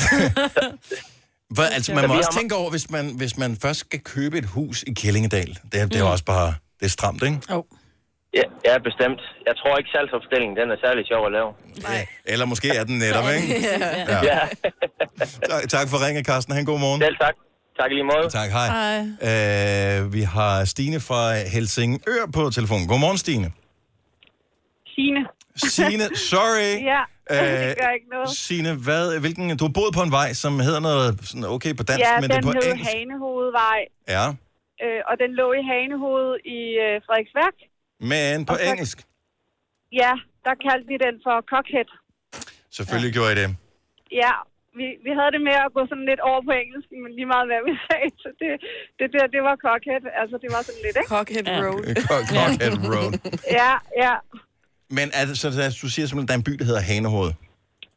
[1.56, 4.46] Hvor, altså, man må også tænke over, hvis man, hvis man først skal købe et
[4.46, 5.58] hus i Killingedal.
[5.72, 6.12] Det er, det er Mm.
[6.12, 6.54] også bare...
[6.80, 7.40] Det er stramt, ikke?
[7.50, 7.64] Oh.
[8.34, 9.22] Ja, ja, bestemt.
[9.48, 11.50] Jeg tror ikke, salgsopstillingen den er særlig sjov at lave.
[11.88, 12.08] Nej.
[12.26, 13.48] Eller måske er den netop, ikke?
[14.14, 14.20] Ja.
[14.32, 14.40] ja.
[15.52, 16.54] Tak, tak for ringe, Carsten.
[16.56, 17.02] Han god morgen.
[17.02, 17.36] Selv tak.
[17.80, 18.30] Tak i lige måde.
[18.30, 18.68] Tak, hej.
[18.68, 20.00] hej.
[20.02, 21.22] Øh, vi har Stine fra
[21.54, 22.88] Helsingør på telefonen.
[22.88, 23.52] Godmorgen, Stine.
[24.96, 25.22] Signe.
[25.56, 26.72] Signe, sorry.
[26.94, 28.30] ja, Øh, det gør ikke noget.
[28.30, 31.84] Signe, hvad, hvilken, du har boet på en vej, som hedder noget sådan okay på
[31.84, 32.92] dansk, ja, men det er den på hed engelsk.
[32.92, 34.26] Hanehovedvej, Ja,
[34.84, 37.56] øh, og den lå i Hanehoved i øh, Frederiksværk.
[38.12, 38.98] men på Og så- engelsk.
[40.02, 40.14] Ja,
[40.48, 41.90] der kaldte vi den for Cockhead.
[42.78, 43.16] Selvfølgelig ja.
[43.18, 43.50] gjorde I det.
[44.24, 44.34] Ja,
[44.80, 47.46] vi, vi havde det med at gå sådan lidt over på engelsk, men lige meget
[47.50, 48.10] hvad vi sagde.
[48.24, 48.50] Så det,
[49.00, 50.04] det der, det var Cockhead.
[50.22, 51.10] Altså, det var sådan lidt, ikke?
[51.16, 51.84] Cockhead Road.
[52.12, 53.14] Cock- Cockhead Road.
[53.62, 53.72] Ja,
[54.04, 54.14] ja.
[54.98, 56.84] Men er det, så, så du siger simpelthen, at der er en by, der hedder
[56.92, 57.32] Hanehoved.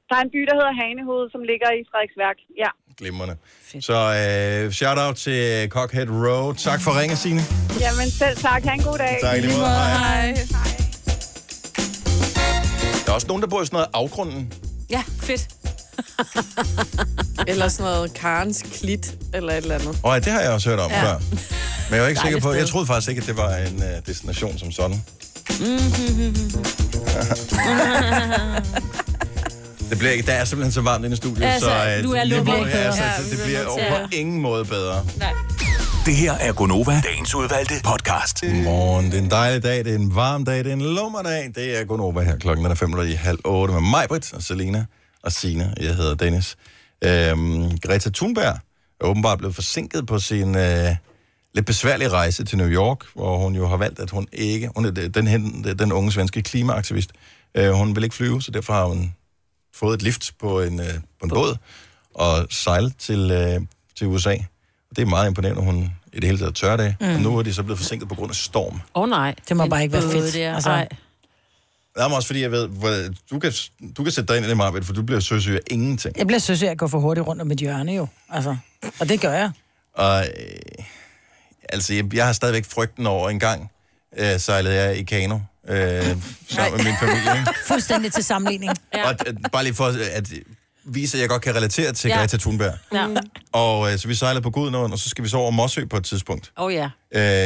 [0.09, 2.39] Der er en by, der hedder Hanehoved, som ligger i Frederiksværk.
[2.63, 2.71] Ja.
[2.99, 3.37] Glimrende.
[3.81, 6.55] Så øh, shout-out til Cockhead Road.
[6.55, 7.45] Tak for ringe, Signe.
[7.81, 8.63] Jamen selv tak.
[8.65, 9.19] Ha' en god dag.
[9.23, 9.67] Tak lige måde.
[9.67, 10.27] Hej.
[10.27, 10.37] Hej.
[13.07, 14.53] Der er også nogen, der bor i sådan noget afgrunden.
[14.91, 15.49] Ja, fedt.
[17.49, 19.99] Eller sådan noget Karens Klit, eller et eller andet.
[20.03, 21.03] Og ja, det har jeg også hørt om Ja.
[21.05, 21.19] før.
[21.91, 24.07] Men jeg var ikke sikker på, jeg troede faktisk ikke, at det var en uh,
[24.07, 25.03] destination som sådan.
[29.93, 32.13] Det bliver ikke, der er simpelthen så varmt inde i studiet, Altså, så uh, du
[32.13, 32.93] er lige ikke ja, bedre.
[32.93, 35.05] så, Ja, det bliver over på ingen måde bedre.
[35.19, 35.33] Nej.
[36.07, 38.41] Det her er Gonova, dagens udvalgte podcast.
[38.41, 41.53] Godmorgen, det er en dejlig dag, det er en varm dag, det er en lummerdag.
[41.55, 44.43] Det er Gunova her klokken den er 5 i halv 8 med mig, Britt, og
[44.43, 44.85] Selina
[45.23, 45.75] og Sina.
[45.81, 46.57] Jeg hedder Dennis.
[47.05, 48.59] Øhm, Greta Thunberg
[49.01, 50.97] er åbenbart blevet forsinket på sin øh,
[51.55, 54.71] lidt besværlige rejse til New York, hvor hun jo har valgt, at hun ikke...
[54.77, 57.11] Hun er den, den, den unge svenske klimaaktivist.
[57.55, 59.15] Øh, hun vil ikke flyve, så derfor har hun
[59.75, 61.57] fået et lift på en, øh, på en båd
[62.15, 63.61] og sejlet til, øh,
[63.99, 64.35] til USA.
[64.91, 66.95] Og det er meget imponerende, at hun i det hele taget tør det.
[67.01, 67.07] Mm.
[67.15, 68.75] Og nu er de så blevet forsinket på grund af storm.
[68.95, 69.35] Åh oh, nej.
[69.49, 70.35] Det må bare ikke være fedt.
[70.35, 70.55] Der.
[70.55, 70.97] Altså, Altså,
[71.95, 72.91] Det er også fordi, jeg ved, hvor,
[73.31, 73.53] du, kan,
[73.97, 76.19] du kan sætte dig ind i det, Marvind, for du bliver søsyg af ingenting.
[76.19, 78.07] jeg bliver søs af at gå for hurtigt rundt om et hjørne jo.
[78.31, 78.57] Altså,
[79.01, 79.51] og det gør jeg.
[79.95, 80.85] Og øh,
[81.69, 83.71] altså, jeg, jeg har stadigvæk frygten over en gang,
[84.17, 85.77] øh, sejlede jeg i kano øh,
[86.49, 87.39] sammen med min familie.
[87.39, 87.55] Ikke?
[87.69, 88.73] Fuldstændig til sammenligning.
[88.95, 89.09] Ja.
[89.09, 90.33] Og øh, bare lige for at
[90.85, 92.17] vise, at jeg godt kan relatere til Ja.
[92.19, 92.75] Greta Thunberg.
[92.93, 93.07] Ja.
[93.53, 95.97] Og øh, så vi sejlede på Gudnåen, og så skal vi så over Mossø på
[95.97, 96.53] et tidspunkt.
[96.57, 96.91] Oh, ja.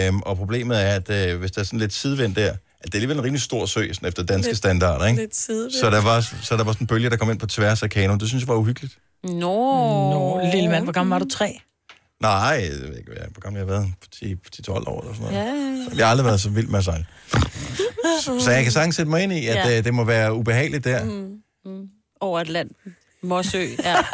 [0.06, 2.94] Øhm, og problemet er, at øh, hvis der er sådan lidt sidevind der, at det
[2.94, 5.20] er alligevel en rimelig stor sø, sådan efter danske Lidt- standarder, ikke?
[5.20, 5.72] lidt sidevind.
[5.80, 7.90] Så der, var, så der var sådan en bølge, der kom ind på tværs af
[7.90, 8.20] kanoen.
[8.20, 8.98] Det synes jeg var uhyggeligt.
[9.24, 9.30] Nå.
[9.30, 11.28] Nå, lille mand, hvor gammel var du?
[11.30, 11.60] Tre?
[12.22, 13.92] Nej, jeg ved ikke, hvor gammel jeg har været.
[14.68, 15.46] 10-12 år eller sådan noget.
[15.90, 15.96] Ja.
[15.96, 17.06] Jeg har aldrig været så vild med at sejle.
[18.40, 19.68] Så jeg kan sagtens sætte mig ind i, at Ja.
[19.68, 19.76] ja.
[19.76, 21.04] det, det må være ubehageligt der.
[21.04, 21.36] Mm.
[21.64, 21.86] Mm.
[22.20, 22.96] Over Atlanten.
[23.22, 23.96] Morsø, ja.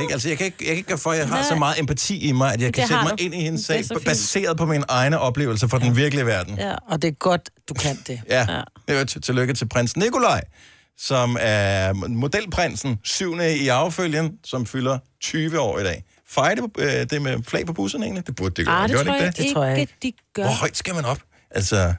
[0.00, 0.12] Ikke?
[0.12, 1.48] Altså, jeg kan ikke, jeg kan ikke gøre for, at jeg har Nej.
[1.48, 3.24] så meget empati i mig, at jeg kan Det sætte har mig du.
[3.24, 6.58] ind i hendes sag, baseret på mine egne oplevelser fra den virkelige verden.
[6.58, 8.20] Ja, og det er godt, du kan det.
[8.28, 8.46] Ja,
[8.88, 9.04] ja.
[9.04, 10.40] tillykke til prins Nikolaj,
[11.02, 16.04] som er modelprinsen, syvende i affølgen, som fylder 20 år i dag.
[16.28, 18.26] Fejrer det, øh, det med flag på busserne egentlig?
[18.26, 18.76] Det burde det gøre.
[18.76, 19.42] Ah, det Gør tror ikke jeg det?
[19.44, 19.94] ikke, tror jeg ikke.
[20.02, 20.42] de gør.
[20.42, 21.18] Hvor højt skal man op?
[21.50, 21.94] Altså,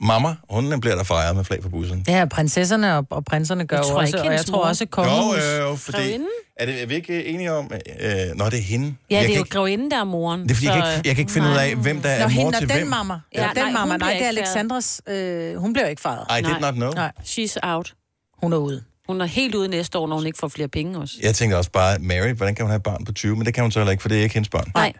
[0.00, 2.04] mamma, hun bliver der fejret med flag på bussen.
[2.08, 4.88] Ja, prinsesserne og, og prinserne gør Jeg tror også, ikke, og jeg tror også Jo,
[4.90, 5.36] kongehus.
[5.58, 6.18] jo, jo, fordi...
[6.56, 7.64] Er, det, er vi ikke enige om...
[8.00, 8.94] Øh, nå, det er hende.
[9.10, 10.42] Ja, jeg det er jo ikke, grevinden, der er moren.
[10.42, 12.24] det er fordi, jeg, kan ikke, jeg kan ikke finde ud af, hvem der Nå,
[12.24, 12.86] er mor hende og til den hvem.
[12.86, 13.14] mamma.
[13.34, 13.96] Ja, Ja, den nej, mamma.
[13.96, 15.00] Nej, det er Alexandras...
[15.08, 16.40] Øh, hun bliver ikke fejret.
[16.40, 16.90] I did not know.
[16.92, 17.94] Nej, She's out.
[18.38, 18.84] Hun er ude.
[19.06, 21.14] Hun er helt ude næste år, når hun ikke får flere penge også.
[21.22, 23.36] Jeg tænker også bare, Mary, hvordan kan hun have et barn på 20?
[23.36, 24.70] Men det kan hun så heller ikke, for det er ikke hendes barn.
[24.74, 24.92] Nej.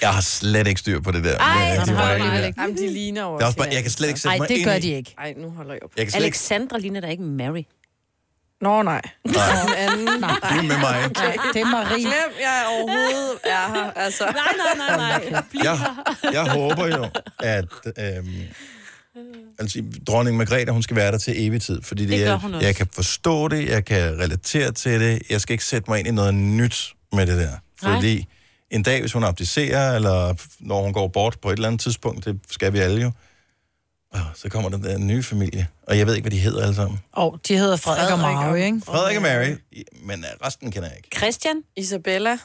[0.00, 1.38] Jeg har slet ikke styr på det der.
[1.38, 2.60] Ej, med det de har ikke.
[2.60, 4.48] Jamen, de ligner jo Det er også bare, jeg kan slet ikke sætte Nej, mig
[4.48, 5.14] det ind gør de ikke.
[5.18, 5.90] Ej, nu holder jeg op.
[5.96, 6.26] Jeg kan slet ikke...
[6.26, 7.62] Alexandra ligner da ikke Mary.
[8.60, 9.00] Nå, nej.
[9.24, 9.34] Nej.
[9.66, 10.20] Den anden.
[10.20, 10.30] Nej.
[10.50, 11.10] Du er med mig.
[11.14, 11.98] Nej, det er Marie.
[11.98, 13.90] Glem, jeg overhovedet er her.
[13.96, 14.24] Altså.
[14.24, 14.32] Nej,
[14.76, 15.42] nej, nej, nej.
[15.50, 15.78] Bliv Jeg,
[16.32, 17.08] jeg håber jo,
[17.40, 17.64] at
[17.98, 18.34] øhm,
[19.58, 22.36] altså, dronning Margrethe, hun skal være der til evig tid, fordi det, Det gør jeg,
[22.36, 22.66] hun også.
[22.66, 26.08] jeg kan forstå det, jeg kan relatere til det, jeg skal ikke sætte mig ind
[26.08, 27.50] i noget nyt med det der.
[27.82, 27.94] Nej.
[27.94, 28.26] Fordi
[28.70, 32.24] en dag, hvis hun abdicerer, eller når hun går bort på et eller andet tidspunkt,
[32.24, 33.12] det skal vi alle jo,
[34.14, 35.66] åh, så kommer den der nye familie.
[35.86, 37.00] Og jeg ved ikke, hvad de hedder alle sammen.
[37.12, 38.80] Og de hedder Frederik og Frederik og- Mary, ikke?
[38.86, 39.56] Frederik og Mary,
[40.06, 41.08] men øh, resten kender jeg ikke.
[41.16, 42.38] Christian, Isabella.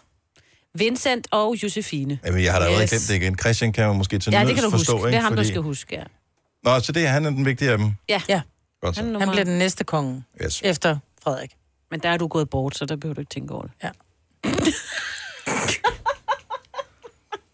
[0.75, 2.19] Vincent og Josefine.
[2.25, 2.89] Jamen, jeg har da allerede Yes.
[2.89, 3.39] glemt det igen.
[3.39, 5.07] Christian kan man måske til Ja, det kan du forstå, huske.
[5.07, 5.11] ikke?
[5.11, 6.03] Det er ham, du Fordi- skal huske, ja.
[6.73, 7.91] Nå, så det er han er den vigtige af dem.
[8.09, 8.41] Ja, Ja,
[8.81, 9.01] Godt så.
[9.03, 10.61] han, er han bliver den næste konge Yes.
[10.63, 11.51] efter Frederik.
[11.91, 13.71] Men der er du gået bort, så der behøver du ikke tænke over det.
[13.83, 13.89] Ja.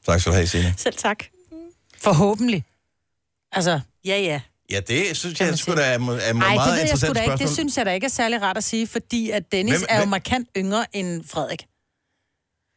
[0.05, 0.73] Tak skal du have, Signe.
[0.77, 1.23] Selv tak.
[1.97, 2.63] Forhåbentlig.
[3.51, 4.41] Altså, Ja, ja.
[4.71, 7.19] Ja, det synes jeg sgu da er, er Nej, meget det ved jeg sgu da
[7.19, 7.23] ikke.
[7.23, 7.37] spørgsmål.
[7.37, 9.95] Det synes jeg da ikke er særlig rart at sige, fordi at Dennis Hvem- er
[9.95, 11.65] jo hvem- markant yngre end Frederik.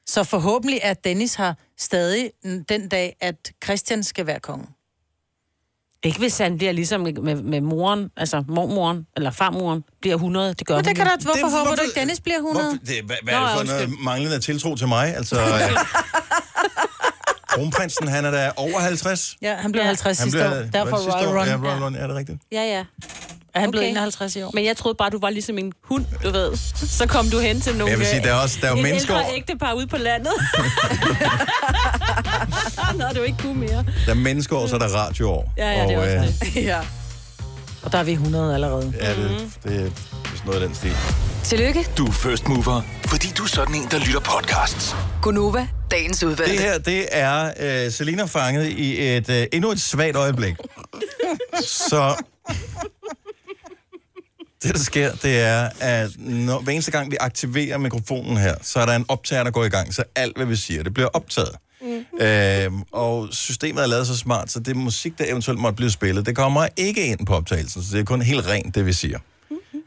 [0.08, 2.30] Så forhåbentlig at Dennis har stadig
[2.68, 4.66] den dag, at Christian skal være konge.
[6.02, 10.54] Ikke hvis han bliver ligesom med, med, moren, altså mormoren, eller farmoren, bliver 100.
[10.54, 12.64] Det gør Men det kan da, hvorfor Det- håber du hvorfor- ikke, Dennis bliver 100?
[12.64, 13.78] Hvorfor, det, hvad, hvad Nå, er det for undskyld.
[13.88, 15.16] noget manglende tiltro til mig?
[15.16, 15.50] Altså, øh,
[17.48, 19.36] kronprinsen, han er da over 50.
[19.42, 20.62] Ja, han blev 50 Han sidste blev- år.
[20.72, 21.40] Derfor sidste Royal år?
[21.40, 21.48] Run.
[21.48, 22.38] Ja, Royal Run, ja, det er rigtigt.
[22.52, 22.84] Ja, ja.
[23.54, 24.50] Er han blevet 51 i år?
[24.54, 26.56] Men jeg troede bare, du var ligesom en hund, du ved.
[26.88, 27.90] Så kom du hen til nogle...
[27.90, 29.96] Jeg vil sige, der er også- der er jo et mennesker ældre ægtepar ude på
[29.96, 30.32] landet.
[33.06, 33.84] Når du ikke kunne mere.
[34.06, 35.52] Der er menneskeår, så er der radioår.
[35.56, 36.64] Ja, ja, det er Og, også øh, det.
[36.72, 36.78] ja.
[37.82, 38.94] Og der er vi 100 allerede.
[39.00, 39.30] Ja, det,
[39.62, 39.90] det, det er
[40.26, 40.96] sådan noget af den stil.
[41.44, 44.96] Tillykke, Du er first mover, fordi du er sådan en, der lytter podcasts.
[45.22, 46.52] Gunova, dagens udvalgte.
[46.52, 47.50] Det her, det er
[47.84, 50.54] øh, Selina fanget i et øh, endnu et svagt øjeblik.
[51.88, 52.22] Så
[54.62, 58.80] det, der sker, det er, at når, hver eneste gang, vi aktiverer mikrofonen her, så
[58.80, 61.08] er der en optager, der går i gang, så alt, hvad vi siger, det bliver
[61.08, 61.50] optaget.
[62.20, 66.26] Øhm, og systemet er lavet så smart, så det musik, der eventuelt måtte blive spillet,
[66.26, 69.18] det kommer ikke ind på optagelsen, så det er kun helt rent, det vi siger.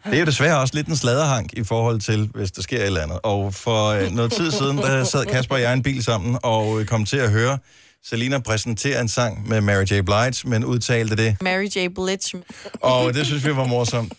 [0.06, 2.86] Det er jo desværre også lidt en sladderhank i forhold til, hvis der sker et
[2.86, 3.20] eller andet.
[3.24, 6.38] Og for øh, noget tid siden, der sad Kasper og jeg i en bil sammen,
[6.44, 7.58] og øh, kom til at høre
[8.06, 10.02] Selina præsentere en sang med Mary J.
[10.02, 11.38] Blige, men udtalte det.
[11.42, 11.88] Mary J.
[11.96, 12.44] Blige.
[12.82, 14.14] Og det synes vi var morsomt.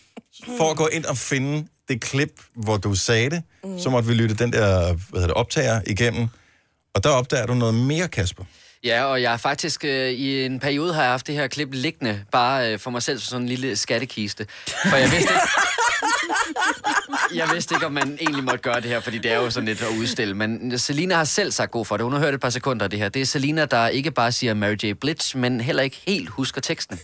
[0.57, 3.79] For at gå ind og finde det klip, hvor du sagde det, mm.
[3.79, 6.27] så måtte vi lytte den der hvad hedder det, optager igennem.
[6.93, 8.43] Og der opdager du noget mere, Kasper.
[8.83, 11.69] Ja, og jeg er faktisk øh, i en periode har jeg haft det her klip
[11.71, 14.47] liggende, bare øh, for mig selv som sådan en lille skattekiste.
[14.89, 15.47] For jeg vidste ikke,
[17.35, 19.67] jeg vidste ikke, om man egentlig måtte gøre det her, fordi det er jo sådan
[19.67, 20.33] lidt at udstille.
[20.33, 22.03] Men Selina har selv sagt god for det.
[22.03, 23.09] Hun har hørt et par sekunder af det her.
[23.09, 24.93] Det er Selina, der ikke bare siger Mary J.
[25.01, 26.99] Blige, men heller ikke helt husker teksten.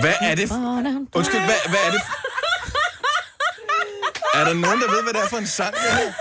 [0.00, 0.48] Hvad er det?
[1.14, 2.00] Undskyld, hvad, hvad er det?
[4.34, 6.12] Er der nogen, der ved, hvad det er for en sang, det her?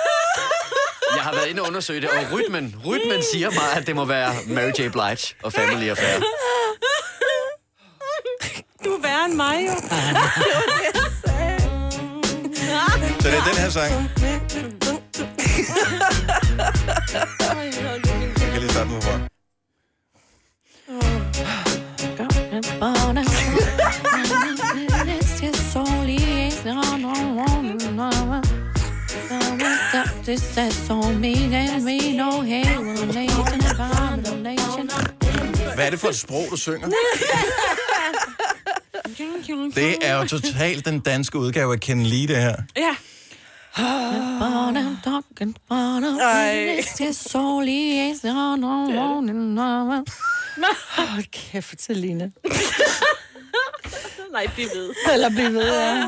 [1.15, 4.05] Jeg har været inde og undersøge det, og rytmen, rytmen siger mig, at det må
[4.05, 4.91] være Mary J.
[4.91, 6.19] Blige og Family Affair.
[8.85, 9.73] Du er værre end mig, jo.
[13.21, 14.09] Så det er den her sang.
[16.57, 19.19] Jeg kan lige starte med for.
[35.75, 36.87] Hvad er det for et sprog, du synger?
[39.75, 42.55] Det er jo totalt den danske udgave af Ken Lee, det her.
[42.77, 42.95] Ja.
[50.97, 52.29] Hold kæft, Selina.
[54.31, 54.93] Nej, bliv ved.
[55.13, 56.03] Eller bliv ved, ja.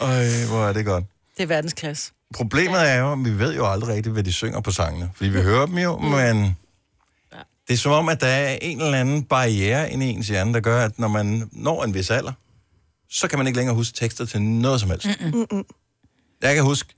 [0.00, 1.04] Øj, hvor er det godt.
[1.36, 2.12] Det er verdensklasse.
[2.34, 5.10] Problemet er jo, at vi ved jo aldrig rigtigt, hvad de synger på sangene.
[5.14, 6.56] Fordi vi hører dem jo, men
[7.68, 10.54] det er som om, at der er en eller anden barriere inde i ens hjerne,
[10.54, 12.32] der gør, at når man når en vis alder,
[13.10, 15.06] så kan man ikke længere huske tekster til noget som helst.
[15.20, 15.64] Mm-mm.
[16.42, 16.94] Jeg kan huske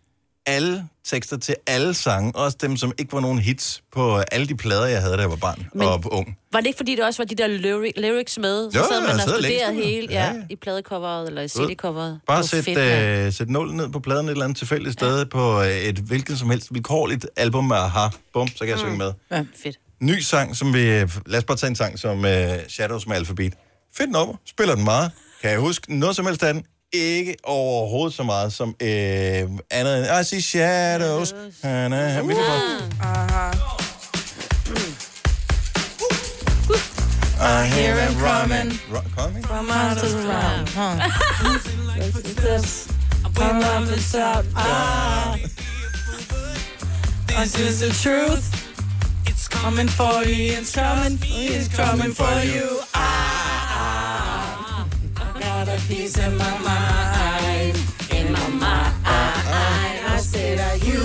[0.46, 4.56] alle tekster til alle sange, også dem, som ikke var nogen hits på alle de
[4.56, 6.38] plader, jeg havde, da jeg var barn Men- og ung.
[6.52, 8.70] Var det ikke, fordi det også var de der lyri- lyrics med?
[8.72, 10.42] Så Jo, sad man og studerede hele, Ja, ja, ja.
[10.50, 12.20] i pladecoveret eller i CD-coveret.
[12.26, 12.78] Bare sæt, fedt,
[13.26, 16.38] øh, sæt nullet ned på pladen et eller andet tilfældigt sted på øh, et hvilket
[16.38, 18.08] som helst vilkårligt album med Aha.
[18.32, 18.80] Bum, så kan jeg Mm.
[18.80, 19.12] synge med.
[19.30, 19.78] Ja, fedt.
[20.00, 20.78] Ny sang, som vi...
[21.26, 22.24] Lad os bare tage en sang som uh,
[22.68, 23.54] Shadows med Alphabet.
[23.96, 24.34] Fedt nummer.
[24.46, 25.10] Spiller den meget.
[25.42, 26.64] Kan jeg huske noget som helst af den?
[26.92, 28.78] Ikke overhovedet så meget som uh,
[29.70, 31.34] andet end I see shadows.
[31.62, 33.50] Er, han, vi kan bare, Aha.
[37.40, 38.72] I hear them coming.
[39.16, 39.44] Coming?
[39.44, 40.10] From out of.
[43.34, 44.44] Come on, this out.
[44.56, 45.36] Ah.
[47.26, 48.44] This is the truth.
[49.26, 50.58] It's coming for you.
[50.58, 51.18] It's coming.
[51.22, 52.80] It's coming for you.
[52.94, 53.67] Ah.
[55.78, 57.76] A piece in my mind.
[58.18, 59.96] In my mind.
[60.16, 61.04] I said, are you?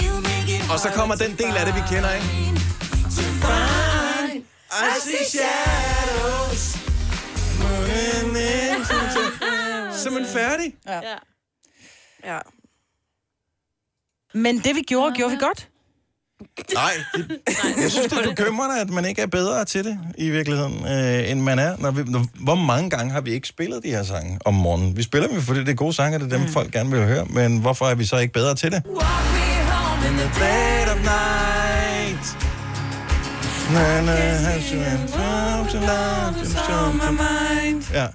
[0.00, 2.26] You make it Og så kommer den del af det, vi kender, ikke?
[3.44, 4.44] fine.
[4.70, 6.62] I see shadows.
[10.02, 10.74] Simpelthen færdig.
[10.86, 11.00] Ja.
[12.24, 12.38] Ja.
[14.34, 15.68] Men det vi gjorde, gjorde vi godt.
[16.74, 17.40] Nej, det,
[17.82, 21.30] jeg synes, det er bekymrende, at man ikke er bedre til det i virkeligheden, øh,
[21.30, 21.76] end man er.
[21.78, 24.96] Når vi, når, hvor mange gange har vi ikke spillet de her sange om morgenen?
[24.96, 26.52] Vi spiller dem, fordi det er gode sange, det er dem, mm.
[26.52, 27.24] folk gerne vil høre.
[27.24, 28.82] Men hvorfor er vi så ikke bedre til det?
[30.08, 32.36] In the dead of night.
[33.72, 35.08] Na, na, has you in.
[37.92, 38.06] Ja.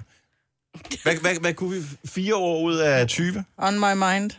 [1.40, 1.82] Hvad kunne vi?
[2.08, 3.44] Fire år ud af 20?
[3.58, 4.30] On my mind.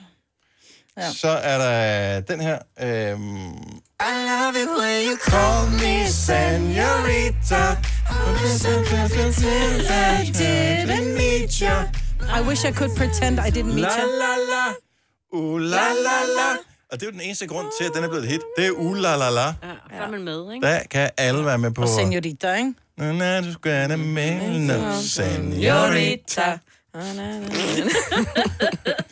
[0.97, 1.11] Ja.
[1.13, 2.57] Så er der den her.
[2.81, 3.51] Øhm,
[4.01, 7.77] I love it when you call me senorita.
[9.91, 11.77] I didn't meet you.
[12.37, 14.07] I wish I could pretend I didn't meet La you.
[14.23, 14.65] la la.
[15.33, 16.49] Uh, la la la.
[16.91, 18.41] Og det er jo den eneste grund til, at den er blevet et hit.
[18.57, 19.41] Det er uh, la la la.
[19.41, 19.53] Ja,
[19.97, 20.67] så er man med, ikke?
[20.67, 21.81] Der kan alle være med på...
[21.81, 22.73] Og senorita, ikke?
[22.97, 26.57] Na, na, du skal have med, no, senorita.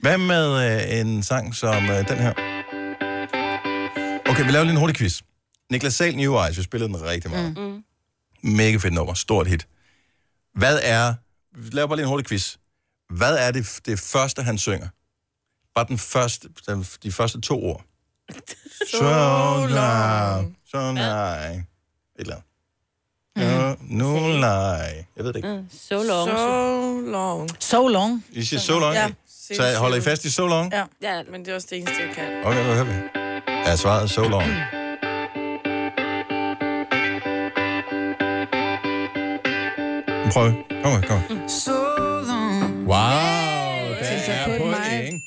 [0.00, 2.30] Hvad med øh, en sang som øh, den her?
[4.30, 5.20] Okay, vi laver lige en hurtig quiz.
[5.70, 7.56] Niklas Sahl, New Eyes, vi spillede den rigtig meget.
[7.58, 7.84] Mm.
[8.42, 9.68] Mega fedt nummer, stort hit.
[10.54, 11.14] Hvad er...
[11.56, 12.56] Vi laver bare lige en hurtig quiz.
[13.16, 14.88] Hvad er det, det første, han synger?
[15.74, 17.84] Bare den første, den, de første to ord.
[18.90, 20.56] So long.
[20.70, 21.52] So nej.
[21.52, 21.64] Et
[22.18, 22.46] eller andet.
[23.36, 25.06] No, no lie.
[25.16, 25.64] Jeg ved det ikke.
[25.88, 26.30] So long.
[26.30, 27.50] So long.
[27.60, 28.24] So long.
[28.30, 28.94] I siger so long?
[28.94, 29.10] Ja.
[29.56, 30.72] Så holder I fast i so long?
[30.72, 30.84] Ja.
[31.02, 32.24] ja, men det er også det eneste, jeg kan.
[32.44, 32.92] Okay, nu hører vi.
[33.70, 34.44] Er svaret so long?
[40.32, 40.52] Prøv.
[40.82, 41.48] Kom her, kom her.
[41.48, 41.72] So
[42.26, 42.86] long.
[42.86, 45.20] Wow, Since I er my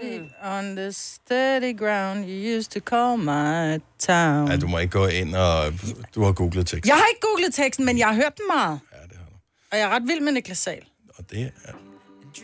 [0.00, 4.50] feet on the steady ground you used to call my town.
[4.50, 5.72] Ja, du må ikke gå ind og...
[6.14, 6.88] Du har googlet teksten.
[6.88, 8.80] Jeg har ikke googlet teksten, men jeg har hørt den meget.
[8.92, 9.36] Ja, det har du.
[9.72, 10.84] Og jeg er ret vild med Niklas Sahl.
[11.18, 11.72] Og det er,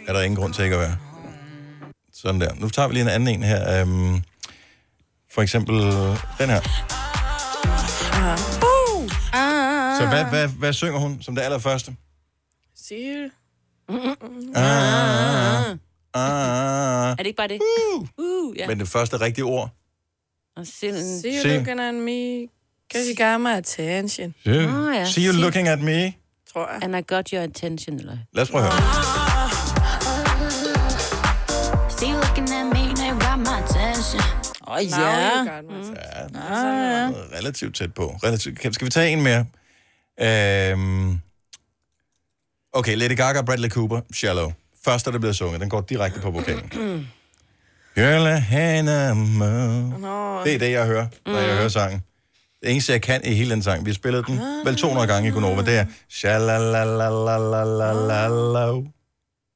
[0.08, 0.96] er der ingen grund til ikke at være.
[2.12, 2.54] Sådan der.
[2.54, 3.80] Nu tager vi lige en anden en her.
[3.80, 4.22] Øhm,
[5.30, 5.74] for eksempel
[6.38, 6.60] den her.
[8.62, 9.10] Uh.
[9.32, 10.00] Ah.
[10.00, 11.96] Så hvad, hvad, hvad synger hun som det allerførste?
[12.76, 13.30] Sige
[13.88, 13.96] Ah,
[14.54, 15.76] ah,
[16.14, 17.10] ah.
[17.10, 17.58] Er det ikke bare det?
[17.94, 18.08] Uh.
[18.18, 18.66] Uh, ja.
[18.66, 19.70] Men det første rigtige ord.
[20.64, 22.48] See you looking at me,
[22.92, 24.34] cause you got my attention.
[24.46, 24.72] Yeah.
[24.74, 25.04] Nå ja.
[25.04, 26.12] See you looking at me.
[26.52, 26.84] Tror jeg.
[26.84, 28.18] And I got your attention, eller?
[28.32, 29.31] Lad os prøve at høre.
[34.68, 35.44] Åh, oh, ja.
[35.44, 35.70] you got my
[36.34, 38.16] Ja, relativt tæt på.
[38.24, 38.58] Relativt.
[38.58, 39.46] Kan- Skal vi tage en mere?
[40.20, 41.20] Øhm...
[42.72, 44.52] Okay, Lady Gaga og Bradley Cooper, Shallow.
[44.84, 45.60] Først er det blevet sunget.
[45.60, 46.72] Den går direkte på vokalen.
[47.96, 50.44] Girl, I had a mo- Nå.
[50.44, 52.02] Det er det, jeg hører, når jeg hører sangen.
[52.62, 55.28] Det eneste, jeg kan i hele den sang, vi har spillet den vel 200 gange
[55.28, 58.82] i Gunova, det er Shalalalalalala.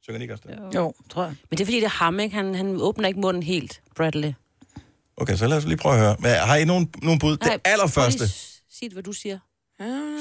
[0.02, 0.58] Synger de ikke også det?
[0.74, 1.34] Jo, tror jeg.
[1.50, 2.36] Men det er fordi, det er ham, ikke?
[2.36, 4.32] Han, han åbner ikke munden helt, Bradley.
[5.16, 6.16] Okay, så lad os lige prøve at høre.
[6.18, 7.36] Men Har I nogen, nogen bud?
[7.40, 8.18] Nej, Det allerførste.
[8.18, 8.28] prøv lige
[8.70, 9.38] Sig det, hvad du siger.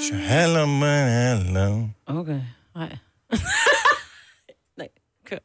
[0.02, 1.88] Shalalala.
[2.06, 2.40] Okay,
[2.74, 2.96] nej.
[4.78, 4.88] nej,
[5.26, 5.38] kør.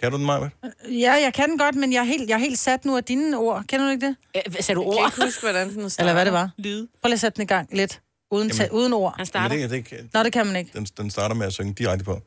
[0.00, 0.48] Kan du den, Maja?
[0.90, 3.04] Ja, jeg kan den godt, men jeg er helt, jeg er helt sat nu af
[3.04, 3.64] dine ord.
[3.68, 4.16] Kender du ikke det?
[4.36, 5.08] Øh, sagde du Jeg kan ord?
[5.12, 6.02] ikke huske, hvordan den starter.
[6.04, 6.50] Eller hvad det var?
[6.58, 6.86] Lyd.
[7.02, 8.00] Prøv lige at sætte den i gang lidt.
[8.30, 8.78] Uden, ta- Jamen.
[8.78, 9.14] uden ord.
[9.16, 9.56] Han starter.
[9.56, 10.70] det, det, kan- Nå, det kan man ikke.
[10.74, 12.20] den, den starter med at synge direkte på.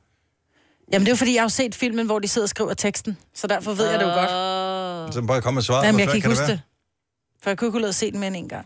[0.94, 3.18] Jamen, det er jo fordi, jeg har set filmen, hvor de sidder og skriver teksten.
[3.36, 4.30] Så derfor ved jeg det jo godt.
[5.14, 5.24] Godt.
[5.24, 5.86] Så bare kom med svaret.
[5.86, 6.52] Jamen, jeg kan ikke det huske være?
[6.52, 6.62] det.
[7.44, 8.66] For jeg kunne ikke have se den mere end en gang.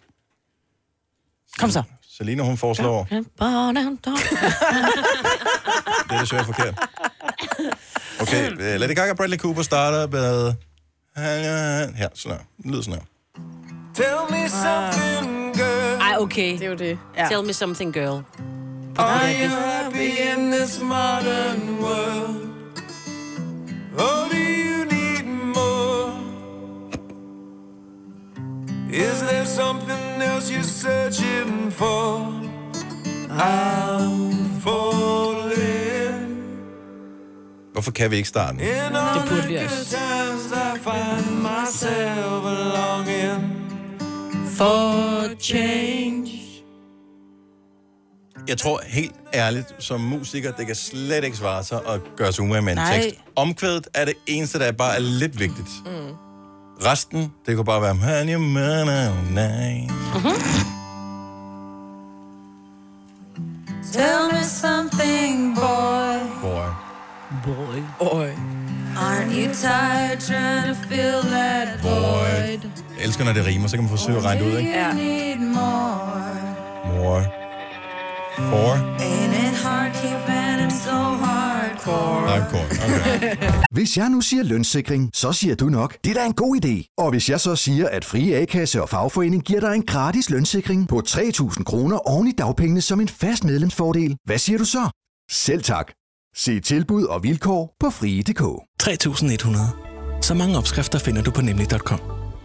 [1.59, 1.83] Kom så.
[2.17, 3.17] Selina, hun foreslår, det
[6.09, 6.79] er desværre forkert.
[8.21, 10.53] Okay, uh, Lady Gaga og Bradley Cooper starter med...
[11.15, 12.43] Her, sådan her.
[12.57, 13.05] Det lyder sådan her.
[13.95, 16.01] Tell me something, girl.
[16.01, 16.53] Ej, okay.
[16.53, 16.99] Det er jo det.
[17.17, 17.27] Ja.
[17.29, 18.23] Tell me something, girl.
[18.97, 22.35] Are you happy in this modern world?
[23.97, 24.62] Or
[28.93, 32.19] Is there something else you're searching for?
[33.29, 36.37] I'm falling.
[37.73, 38.57] Hvorfor kan vi ikke starte?
[38.57, 38.61] den?
[38.67, 39.95] In all Det burde the vi good også.
[39.97, 42.43] times I find myself
[42.75, 43.41] longing
[44.57, 46.39] For change.
[48.47, 52.43] Jeg tror helt ærligt, som musiker, det kan slet ikke svare sig at gøre sig
[52.43, 53.01] umage med en Nej.
[53.01, 53.19] tekst.
[53.35, 55.69] Omkvædet er det eneste, der bare er lidt vigtigt.
[55.85, 55.91] Mm.
[56.81, 57.95] Resten, det kunne bare være...
[57.95, 59.93] "Man, you man, oh, nice."
[63.93, 66.17] Tell me something, boy.
[67.45, 67.81] Boy.
[67.99, 68.29] Oj.
[68.95, 72.59] Aren't you tired trying to fill that void?
[72.97, 74.93] Jeg elsker, når det rimer, så kan man forsøge at regne ud, ikke?
[74.93, 76.35] Need more.
[76.85, 77.21] Mor.
[78.37, 78.73] For.
[78.99, 81.32] Ain't it hard keeping it so hardcore?
[81.73, 82.27] Hardcore.
[82.27, 82.65] Hardcore.
[82.65, 83.37] Okay.
[83.75, 86.93] Hvis jeg nu siger lønssikring, så siger du nok, det er da en god idé.
[86.97, 90.87] Og hvis jeg så siger, at Frie A-kasse og fagforening giver dig en gratis lønssikring
[90.87, 94.89] på 3.000 kroner oven i dagpengene som en fast medlemsfordel, hvad siger du så?
[95.31, 95.91] Selv tak.
[96.35, 98.41] Se tilbud og vilkår på frie.dk.
[98.83, 100.21] 3.100.
[100.21, 101.99] Så mange opskrifter finder du på nemlig.com.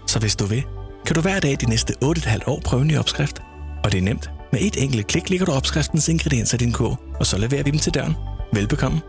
[0.07, 0.65] Så hvis du vil,
[1.07, 3.43] kan du hver dag de næste 8,5 år prøve en ny opskrift.
[3.85, 4.31] Og det er nemt.
[4.53, 7.71] Med et enkelt klik ligger du opskriftens ingredienser i din kog, og så leverer vi
[7.71, 8.15] dem til døren.
[8.53, 9.01] Velbekomme.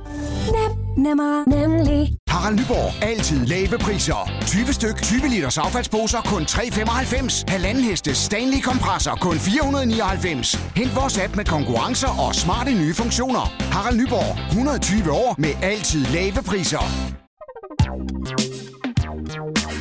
[0.98, 2.18] Nemmer, nemlig.
[2.28, 3.04] Harald Nyborg.
[3.04, 4.32] Altid lave priser.
[4.46, 7.44] 20 styk, 20 liters affaldsposer kun 3,95.
[7.48, 10.56] Halvanden heste Stanley kompresser kun 499.
[10.76, 13.54] Hent vores app med konkurrencer og smarte nye funktioner.
[13.60, 14.48] Harald Nyborg.
[14.50, 16.84] 120 år med altid lave priser.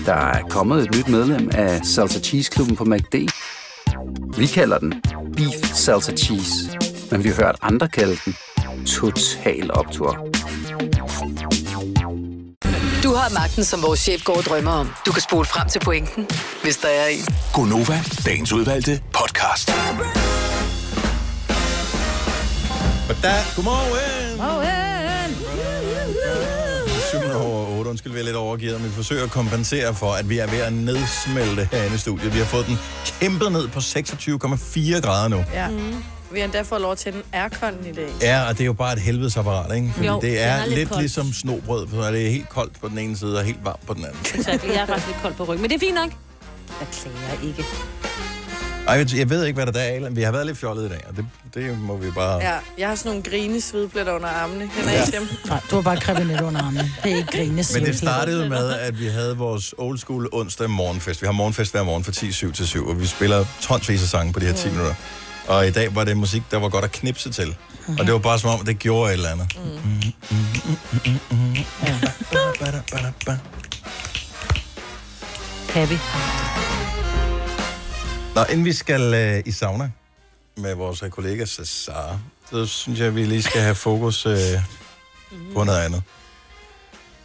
[0.07, 3.15] Der er kommet et nyt medlem af Salsa Cheese Klubben på MACD.
[4.39, 4.95] Vi kalder den
[5.37, 6.79] Beef Salsa Cheese,
[7.11, 8.35] men vi har hørt andre kalde den
[8.97, 10.11] Total Optor.
[13.03, 14.91] Du har magten, som vores chef går og drømmer om.
[15.07, 16.29] Du kan spole frem til pointen,
[16.63, 17.25] hvis der er en.
[17.55, 19.69] Gonova, dagens udvalgte podcast.
[23.23, 24.37] Da, godmorgen.
[24.37, 25.37] Morgen.
[27.11, 27.91] 7 over 8.
[27.91, 30.59] Undskyld, vi er lidt overgivet, men vi forsøger at kompensere for, at vi er ved
[30.59, 32.35] at nedsmelte herinde i studiet.
[32.35, 35.45] Vi har fået den kæmpet ned på 26,4 grader nu.
[35.53, 35.69] Ja.
[35.69, 36.05] Mm.
[36.33, 38.09] Vi har endda fået lov til den aircon i dag.
[38.23, 39.91] Ja, og det er jo bare et helvedes apparat, ikke?
[39.95, 42.89] Fordi Jo, det er, er lidt lidt ligesom snobrød, for det er helt koldt på
[42.89, 44.19] den ene side og helt varmt på den anden.
[44.35, 44.65] Exakt.
[44.65, 46.11] Jeg er faktisk lidt kold på ryggen, men det er fint nok.
[46.81, 47.65] Jeg klager ikke.
[48.89, 50.17] Ej, jeg- jeg ved ikke, hvad der er, Alan.
[50.17, 52.37] Vi har været lidt fjollet i dag, og det, det må vi bare...
[52.43, 54.71] Ja, jeg har sådan nogle grine svedpletter under armene.
[54.77, 55.05] Kender ja.
[55.05, 55.29] ikke dem?
[55.49, 56.93] Nej, du har bare krebinet under armen.
[57.05, 60.71] Det er ikke grine Men det startede med, at vi havde vores old school onsdag
[60.71, 61.23] morgenfest.
[61.23, 64.33] Vi har morgenfest hver morgen fra 10-7 til 7, og vi spiller tonsvis af sange
[64.33, 64.95] på de her 10 minutter.
[65.49, 67.57] Og i dag var det musik, der var godt at knipse til.
[67.99, 69.59] Og det var bare som om, det gjorde et eller andet.
[75.69, 75.99] Happy.
[78.35, 79.91] Nå, inden vi skal øh, i sauna
[80.57, 82.21] med vores øh, kollega Cesar,
[82.51, 84.37] så synes jeg, at vi lige skal have fokus øh,
[85.55, 86.03] på noget andet.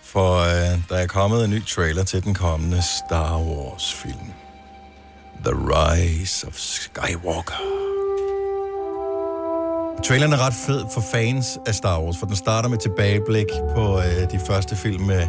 [0.04, 4.34] For øh, der er kommet en ny trailer til den kommende Star Wars-film.
[5.46, 7.84] The Rise of Skywalker.
[10.02, 14.00] Traileren er ret fed for fans af Star Wars, for den starter med tilbageblik på
[14.00, 15.28] øh, de første film med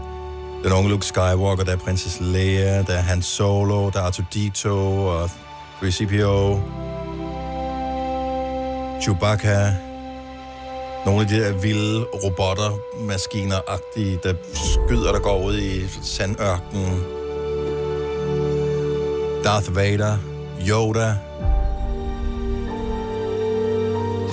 [0.65, 4.69] den unge Luke Skywalker, der er prinsesse Leia, der er Han Solo, der er R2-D2
[4.69, 5.31] og
[5.83, 6.61] 3CPO,
[9.03, 9.75] Chewbacca,
[11.07, 17.03] nogle af de der vilde robotter, maskiner-agtige, der skyder, der går ud i sandørkenen.
[19.45, 20.17] Darth Vader,
[20.69, 21.15] Yoda,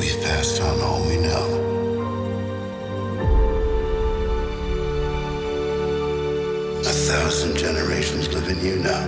[0.01, 1.47] We've passed on all we know.
[6.91, 9.05] A thousand generations live in you now.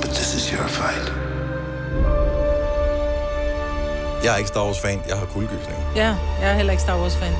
[0.00, 1.12] But this is your fight.
[4.24, 5.82] Jeg er ikke Star Wars-fan, jeg har kuldegysninger.
[5.96, 7.32] Ja, jeg er heller ikke Star Wars-fan.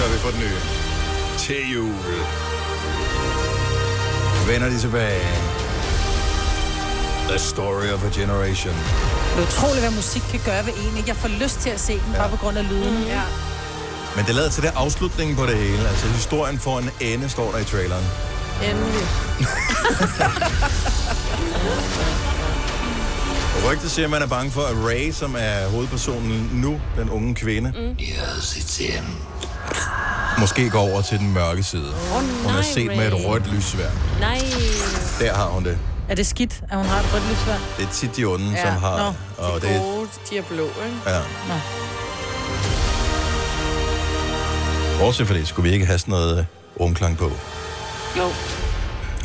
[0.00, 0.60] Så gør vi for den nye.
[1.38, 1.94] Til jul.
[4.48, 5.28] Vender de tilbage.
[7.28, 8.74] The story of a generation.
[8.74, 10.96] Det er utroligt, hvad musik kan gøre ved en.
[10.96, 11.08] ikke?
[11.08, 12.98] Jeg får lyst til at se den, bare på grund af lyden.
[12.98, 13.04] Mm.
[13.04, 13.22] Ja.
[14.16, 15.88] Men det lader til det afslutningen på det hele.
[15.88, 18.04] Altså, historien får en ende, står der i traileren.
[18.62, 19.06] Endelig.
[23.70, 27.34] Rygtet siger, at man er bange for, at Ray, som er hovedpersonen nu, den unge
[27.34, 29.04] kvinde, Yes, it's him.
[30.40, 31.82] Måske går over til den mørke side.
[32.14, 33.90] Åh, Hun er nej, set med et rødt lyssvær.
[34.20, 34.40] Nej.
[35.20, 35.78] Der har hun det.
[36.08, 37.56] Er det skidt, at hun har et rødt lysvær?
[37.78, 38.62] Det er tit de onde, Ja.
[38.62, 38.98] som har...
[39.38, 40.98] Nå, og de det, gode, de er blå, ikke?
[41.06, 41.18] ja.
[41.48, 41.54] Nå.
[45.00, 46.46] Bortset for det, skulle vi ikke have sådan noget
[46.80, 47.32] rumklang på.
[48.18, 48.28] Jo.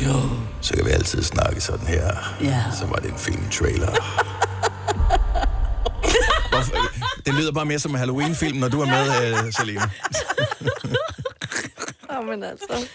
[0.04, 0.20] Jo.
[0.60, 2.34] Så kan vi altid snakke sådan her.
[2.42, 2.62] Ja.
[2.78, 3.88] Så var det en film-trailer.
[7.26, 9.80] Det lyder bare mere som en Halloween-film, når du er med, uh, Selina.
[12.28, 12.88] Men altså.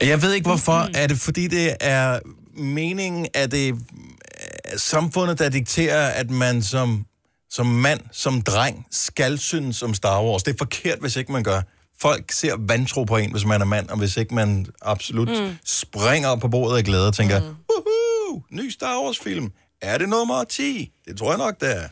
[0.00, 0.88] Jeg ved ikke hvorfor.
[0.94, 2.18] Er det fordi, det er
[2.54, 3.74] meningen, at det er
[4.76, 7.06] samfundet, der dikterer, at man som,
[7.50, 10.42] som mand, som dreng, skal synes om Star Wars?
[10.42, 11.60] Det er forkert, hvis ikke man gør.
[12.00, 15.56] Folk ser vantro på en, hvis man er mand, og hvis ikke man absolut Mm.
[15.64, 17.46] springer op på bordet af glæde og tænker, mm.
[17.46, 19.52] Woohoo, ny Star Wars-film.
[19.82, 20.92] Er det nummer 10?
[21.08, 21.88] Det tror jeg nok, det er.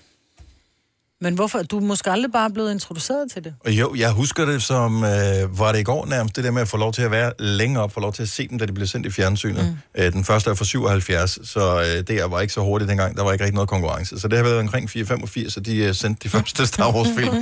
[1.22, 1.62] Men hvorfor?
[1.62, 3.54] Du er måske aldrig bare blevet introduceret til det.
[3.60, 6.62] Og jo, jeg husker det som, øh, var det i går nærmest, det der med
[6.62, 8.66] at få lov til at være længere op, få lov til at se dem, da
[8.66, 9.78] de blev sendt i fjernsynet.
[9.96, 10.02] Mm.
[10.02, 13.22] Øh, den første er fra 77, så øh, det var ikke så hurtigt dengang, der
[13.22, 14.20] var ikke rigtig noget konkurrence.
[14.20, 17.34] Så det har været omkring 485, så de øh, sendte de første Star Wars-film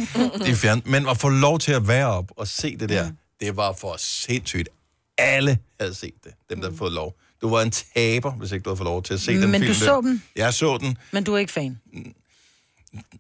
[0.47, 0.83] i fjern.
[0.85, 3.17] Men at få lov til at være op og se det der, mm.
[3.41, 4.69] det var for sindssygt.
[5.19, 7.15] Alle havde set det, dem der havde fået lov.
[7.43, 9.61] Du var en taber, hvis ikke du havde fået lov til at se den Men
[9.61, 9.75] film.
[9.75, 9.87] du der.
[9.87, 10.23] så den?
[10.37, 10.97] Jeg så den.
[11.13, 11.79] Men du er ikke fan.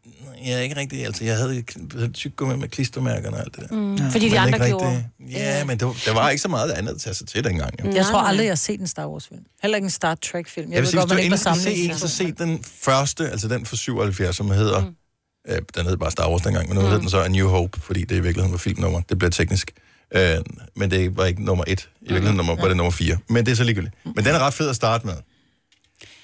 [0.04, 1.64] Jeg er ikke rigtig, altså jeg havde
[2.12, 3.76] tyggegummi med klistermærkerne og alt det der.
[3.76, 3.94] Mm.
[3.94, 4.08] Ja.
[4.08, 5.04] Fordi de Men andre gjorde.
[5.30, 7.84] Ja, men der, der var ikke så meget andet at tage sig til dengang.
[7.84, 7.92] Jo.
[7.92, 9.40] Jeg tror aldrig, jeg har set en Star Wars-film.
[9.62, 10.66] Heller ikke en Star Trek-film.
[10.66, 13.30] Jeg, Jeg vil sige, godt, hvis du endelig skal se en, så se den første,
[13.30, 15.52] altså den fra 77, som hedder, mm.
[15.52, 16.88] øh, den hed bare Star Wars dengang, men nu mm.
[16.90, 19.00] hed den så A New Hope, fordi det i virkeligheden var filmnummer.
[19.08, 19.72] Det bliver teknisk.
[20.14, 20.36] Øh,
[20.76, 21.80] men det var ikke nummer et.
[21.80, 23.18] I virkeligheden nummer, var det nummer fire.
[23.28, 23.94] Men det er så ligegyldigt.
[24.04, 25.14] Men den er ret fed at starte med.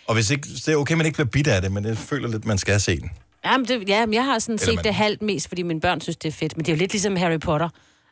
[0.07, 2.29] Og hvis ikke, det er okay, man ikke bliver bidt af det, men jeg føler
[2.29, 3.11] lidt, man skal se den.
[3.45, 5.81] Jamen, det, ja, men jeg har sådan Eller set man- det halvt mest, fordi mine
[5.81, 6.57] børn synes, det er fedt.
[6.57, 7.69] Men det er jo lidt ligesom Harry Potter.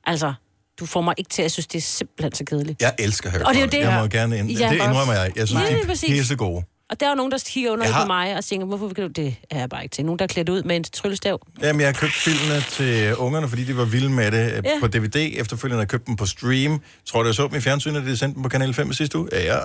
[0.07, 0.35] Altså,
[0.80, 2.83] du får mig ikke til at synes, det er simpelthen så kedeligt.
[2.83, 3.78] Jeg elsker Harry Og det er jo Potter.
[3.80, 4.51] det, Jeg må gerne ind.
[4.51, 5.33] Ja, det indrømmer jeg.
[5.37, 6.62] Jeg synes, Ja, de er pisse gode.
[6.91, 8.03] Og der er nogen, der kigger under har...
[8.03, 9.37] på mig og tænker, hvorfor kan du det?
[9.51, 10.05] Er jeg bare ikke til.
[10.05, 11.47] Nogen, der er klædt ud med en tryllestav.
[11.62, 14.70] Jamen, jeg har købt filmene til ungerne, fordi de var vilde med det øh, Ja.
[14.80, 15.16] på DVD.
[15.41, 16.80] Efterfølgende har jeg købt dem på stream.
[17.07, 18.95] Tror du, jeg så dem i fjernsynet, da de sendte dem på Kanal 5 i
[18.95, 19.28] sidste uge?
[19.33, 19.59] Ja, ja.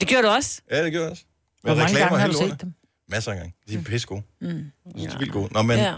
[0.00, 0.60] Det gjorde du også?
[0.70, 1.22] Ja, det gjorde jeg også.
[1.62, 2.72] Hvor mange gange har du set dem?
[3.10, 3.54] Masser af gange.
[3.68, 4.22] De er pisse gode.
[4.40, 4.48] Mm.
[4.96, 5.52] De er vildt gode.
[5.52, 5.94] Nå, men Ja.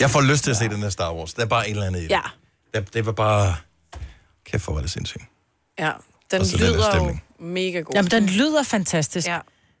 [0.00, 1.34] jeg får lyst til at se den der Star Wars.
[1.34, 2.10] Der er bare et eller andet i det.
[2.10, 2.20] Ja.
[2.74, 3.56] Det, det var bare...
[4.46, 5.24] Kæft for, hvor er det sindssygt.
[5.78, 5.90] Ja,
[6.30, 7.22] den Og så den lyder jo stemning.
[7.38, 7.92] mega god.
[7.94, 9.26] Jamen, den lyder fantastisk.
[9.26, 9.38] Ja.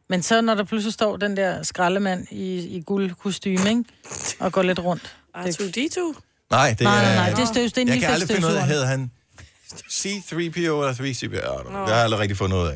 [0.08, 3.84] Men så når der pludselig står den der skraldemand i, i guldkostyme, ikke?
[4.40, 5.16] Og går lidt rundt.
[5.36, 6.20] R2-D2?
[6.50, 7.02] Nej, det Nej, er...
[7.02, 8.84] nej, nej, det er støvs- det er en Jeg kan aldrig finde ud af, hed
[8.84, 9.10] han
[9.90, 11.32] C-3PO eller 3CPO?
[11.32, 12.66] Det har jeg aldrig rigtig fundet ud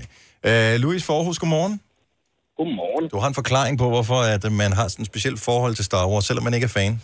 [0.43, 0.75] af.
[0.75, 1.81] Uh, Louis Forhus, godmorgen.
[2.59, 3.05] Godmorgen.
[3.15, 6.05] Du har en forklaring på, hvorfor at man har sådan et specielt forhold til Star
[6.11, 6.95] Wars, selvom man ikke er fan.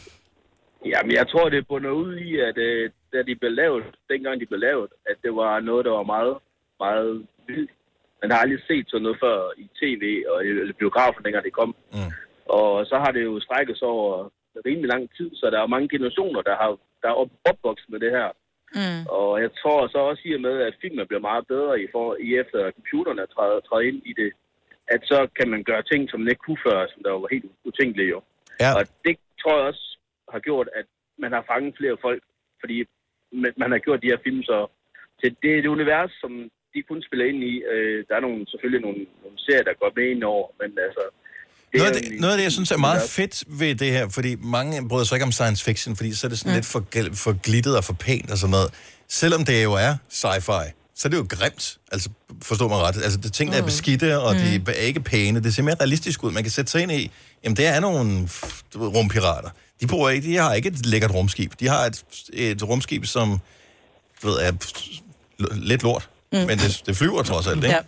[0.92, 4.46] Jamen, jeg tror, det bunder ud i, at øh, da de blev lavet, dengang de
[4.50, 6.36] blev lavet, at det var noget, der var meget,
[6.84, 7.12] meget
[7.48, 7.70] vildt.
[8.22, 11.58] Man har aldrig set sådan noget før i tv og i eller biografen, dengang det
[11.60, 11.70] kom.
[11.96, 12.10] Mm.
[12.60, 14.12] Og så har det jo strækket sig over
[14.68, 16.70] rimelig lang tid, så der er mange generationer, der har
[17.02, 18.28] der er op- opvokset med det her.
[18.78, 19.02] Mm.
[19.18, 22.06] Og jeg tror så også i og med, at filmen bliver meget bedre i, for,
[22.26, 24.30] i efter at computerne træder, træder ind i det,
[24.92, 27.50] at så kan man gøre ting, som man ikke kunne før, som der var helt
[27.68, 28.20] utænkelige jo.
[28.60, 28.70] Ja.
[28.78, 29.84] Og det tror jeg også
[30.32, 30.86] har gjort, at
[31.22, 32.22] man har fanget flere folk,
[32.60, 32.76] fordi
[33.60, 34.58] man, har gjort de her film, så,
[35.18, 36.32] så det er et univers, som
[36.74, 37.54] de kun spiller ind i.
[37.72, 41.04] Øh, der er nogle, selvfølgelig nogle, nogle serier, der går med ind over, men altså...
[41.70, 43.90] Det Noget er af, det, noget af det, jeg synes er meget fedt ved det
[43.96, 46.58] her, fordi mange bryder sig ikke om science fiction, fordi så er det sådan mm.
[46.58, 46.80] lidt for,
[47.24, 48.70] for glittet og for pænt og sådan noget.
[49.08, 50.64] Selvom det jo er sci-fi,
[50.94, 51.78] så er det jo grimt.
[51.92, 52.10] Altså,
[52.42, 52.96] forstå mig ret.
[53.06, 54.64] Altså, det tingene er beskidte, og mm.
[54.64, 55.42] de er ikke pæne.
[55.42, 56.30] Det ser mere realistisk ud.
[56.32, 57.10] Man kan sætte sig ind i,
[57.44, 58.28] jamen, det er nogle
[58.96, 59.50] rumpirater.
[59.80, 61.52] De, bor ikke, de har ikke et lækkert rumskib.
[61.60, 63.28] De har et, et rumskib, som
[64.24, 64.52] ved, er
[65.70, 66.04] lidt lort.
[66.32, 66.38] Mm.
[66.48, 67.76] Men det, det flyver trods alt, ikke?
[67.76, 67.82] Ja.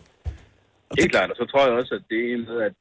[1.03, 2.75] Helt klart, og så tror jeg også, at det er med, at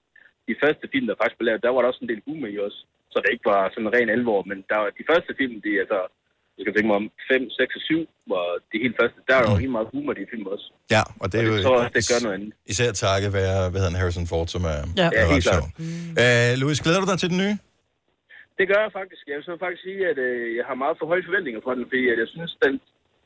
[0.49, 2.57] de første film, der faktisk blev lavet, der var der også en del humor i
[2.67, 2.78] os.
[3.11, 5.99] Så det ikke var sådan ren alvor, men der var de første film, de altså,
[6.56, 9.43] jeg skal tænke mig om 5, 6 og 7, var de helt første, der er
[9.49, 10.68] jo helt meget humor i de film også.
[10.95, 11.53] Ja, og det er Og jo...
[11.56, 12.51] det tror jeg også, det gør noget andet.
[12.74, 15.08] Især takket være, hvad hedder han, Harrison Ford, som er, Ja.
[15.08, 15.64] er Ja, ret helt sjov.
[16.24, 17.56] Uh, Louis, glæder du dig til den nye?
[18.60, 19.24] Det gør jeg faktisk.
[19.30, 21.84] Jeg vil så faktisk sige, at øh, jeg har meget for høje forventninger for den,
[21.91, 22.74] fordi at jeg synes, den,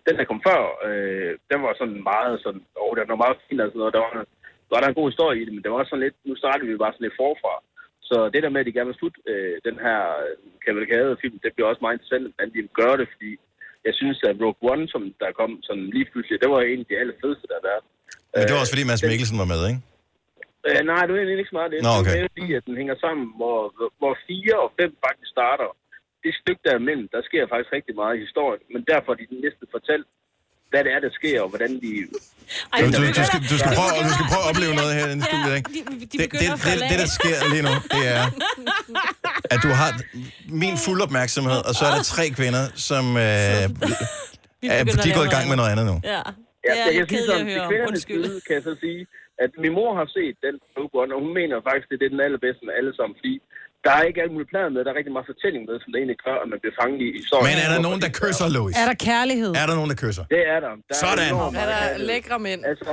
[0.08, 3.60] den der kom før, øh, den var sådan meget sådan, åh, den var meget fin
[3.64, 3.96] og sådan noget.
[3.96, 4.12] Der var,
[4.68, 6.34] der var der en god historie i det, men det var også sådan lidt, nu
[6.44, 7.54] startede vi bare sådan lidt forfra.
[8.10, 10.00] Så det der med, at de gerne vil slutte øh, den her
[10.66, 13.32] kavalkade-film, det bliver også meget interessant, at de gøre det, fordi
[13.88, 16.88] jeg synes, at Rogue One, som der kom sådan lige pludselig, det var en af
[16.90, 17.84] de allerfedeste, der været.
[18.36, 19.82] Men det var også fordi Mads Mikkelsen var med, ikke?
[20.68, 21.80] Øh, nej, det er egentlig ikke så meget det.
[21.88, 22.14] Nå, okay.
[22.14, 23.58] Det er fordi, at den hænger sammen, hvor,
[24.00, 25.70] hvor 4 og 5 faktisk starter.
[26.24, 29.28] Det stykke der imellem, der sker faktisk rigtig meget i historien, men derfor er de
[29.46, 30.08] næsten fortalt,
[30.70, 31.92] hvad det er, der sker, og hvordan de...
[32.80, 35.12] Du, du, du, skal, du, skal prøve, du skal prøve at opleve noget her i
[35.16, 35.70] den studie, ikke?
[35.74, 37.00] de Det, det, det, det, af.
[37.04, 38.24] der sker lige nu, det er,
[39.54, 39.90] at du har
[40.64, 43.24] min fulde opmærksomhed, og så er der tre kvinder, som øh,
[44.76, 45.96] er, de er gået i gang med noget andet nu.
[46.14, 46.22] Ja.
[46.68, 49.02] Ja, Det er jeg sådan, at til kvindernes side kan jeg så sige,
[49.44, 52.14] at min mor har set den Rogue One, og hun mener faktisk, at det er
[52.16, 53.36] den allerbedste med alle sammen, fordi
[53.86, 55.98] der er ikke alt muligt planer med, der er rigtig meget fortælling med, som det
[56.02, 57.46] egentlig gør, at man bliver fanget i historien.
[57.50, 58.74] Men er der nogen, der kysser, Louis?
[58.82, 59.52] Er der kærlighed?
[59.62, 60.24] Er der nogen, der kysser?
[60.36, 60.72] Det er der.
[60.90, 61.26] der Sådan.
[61.26, 62.62] Er, enormt Er der lækre mænd?
[62.72, 62.92] Altså,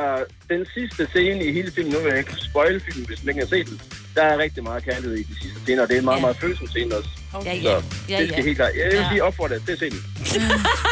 [0.53, 3.43] den sidste scene i hele filmen, nu vil jeg ikke spoil filmen, hvis man ikke
[3.47, 3.77] har set den,
[4.17, 6.37] der er rigtig meget kærlighed i de sidste scener, og det er en meget, meget
[6.45, 7.11] følsom scene også.
[7.49, 7.75] Ja, Så ja.
[8.13, 8.47] Ja, det skal ja.
[8.49, 8.73] helt klart.
[8.81, 9.09] Jeg vil Ja.
[9.11, 10.01] sige opfordre dig til at se den.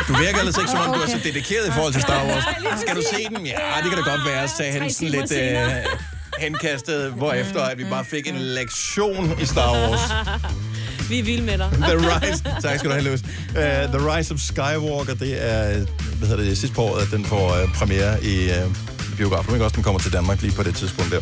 [0.08, 2.44] Du virker altså ikke, som om du er så dedikeret i forhold til Star Wars.
[2.84, 3.40] Skal du se den?
[3.54, 5.58] Ja, det kan da godt være, sagde han sådan lidt øh,
[6.40, 10.00] henkastet, hvorefter at vi bare fik en lektion i Star Wars.
[11.08, 11.70] Vi er vilde med dig.
[11.72, 12.44] The Rise.
[12.62, 13.22] Tak skal du have, Louis.
[13.22, 13.54] Uh,
[13.98, 15.86] The Rise of Skywalker, det er,
[16.18, 18.76] hvad hedder det, sidste på året, at den får uh, premiere i uh,
[19.16, 19.52] biografen.
[19.52, 21.20] Men også den kommer til Danmark lige på det tidspunkt der.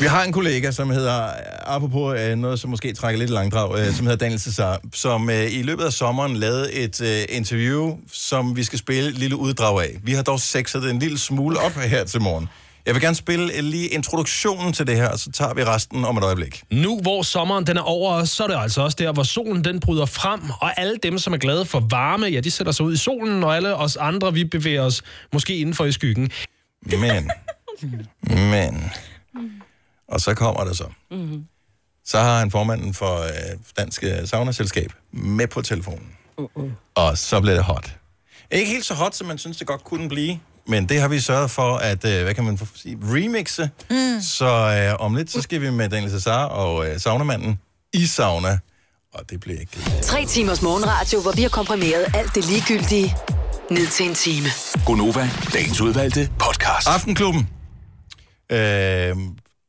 [0.00, 1.28] Vi har en kollega, som hedder,
[1.66, 5.52] apropos uh, noget, som måske trækker lidt langdrag, uh, som hedder Daniel Cesar, som uh,
[5.54, 9.82] i løbet af sommeren lavede et uh, interview, som vi skal spille et lille uddrag
[9.82, 9.98] af.
[10.02, 12.48] Vi har dog sexet det en lille smule op her til morgen.
[12.90, 16.16] Jeg vil gerne spille lige introduktionen til det her, og så tager vi resten om
[16.18, 16.62] et øjeblik.
[16.70, 19.64] Nu hvor sommeren den er over os, så er det altså også der, hvor solen
[19.64, 22.86] den bryder frem, og alle dem, som er glade for varme, ja, de sætter sig
[22.86, 26.30] ud i solen, og alle os andre, vi bevæger os måske indenfor i skyggen.
[26.82, 27.30] Men,
[28.30, 28.90] men,
[30.08, 30.86] og så kommer det så.
[31.10, 31.44] Mm-hmm.
[32.04, 36.08] Så har han formanden for øh, Dansk øh, Sauna-selskab med på telefonen.
[36.40, 36.70] Uh-uh.
[36.94, 37.96] Og så bliver det hot.
[38.50, 40.40] Ikke helt så hot, som man synes, det godt kunne blive.
[40.70, 43.70] Men det har vi sørget for at, øh, hvad kan man sige, remixe.
[43.90, 44.20] Mm.
[44.22, 47.58] Så øh, om lidt, så skal vi med Daniel Cesar og øh, saunamanden
[47.92, 48.58] i sauna.
[49.14, 49.78] Og det bliver ikke.
[50.02, 53.16] Tre timers morgenradio, hvor vi har komprimeret alt det ligegyldige
[53.70, 54.48] ned til en time.
[54.86, 56.88] Gonova, dagens udvalgte podcast.
[56.88, 57.48] Aftenklubben.
[58.52, 58.58] Øh,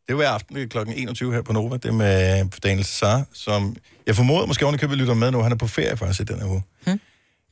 [0.08, 0.78] det var i aften kl.
[0.96, 1.78] 21 her på Nova.
[1.78, 3.76] Det er med Daniel Cesar, som
[4.08, 5.42] jeg formoder måske ovenikøbet lytter med nu.
[5.42, 6.64] Han er på ferie faktisk i den her uge.
[6.86, 7.00] Hmm.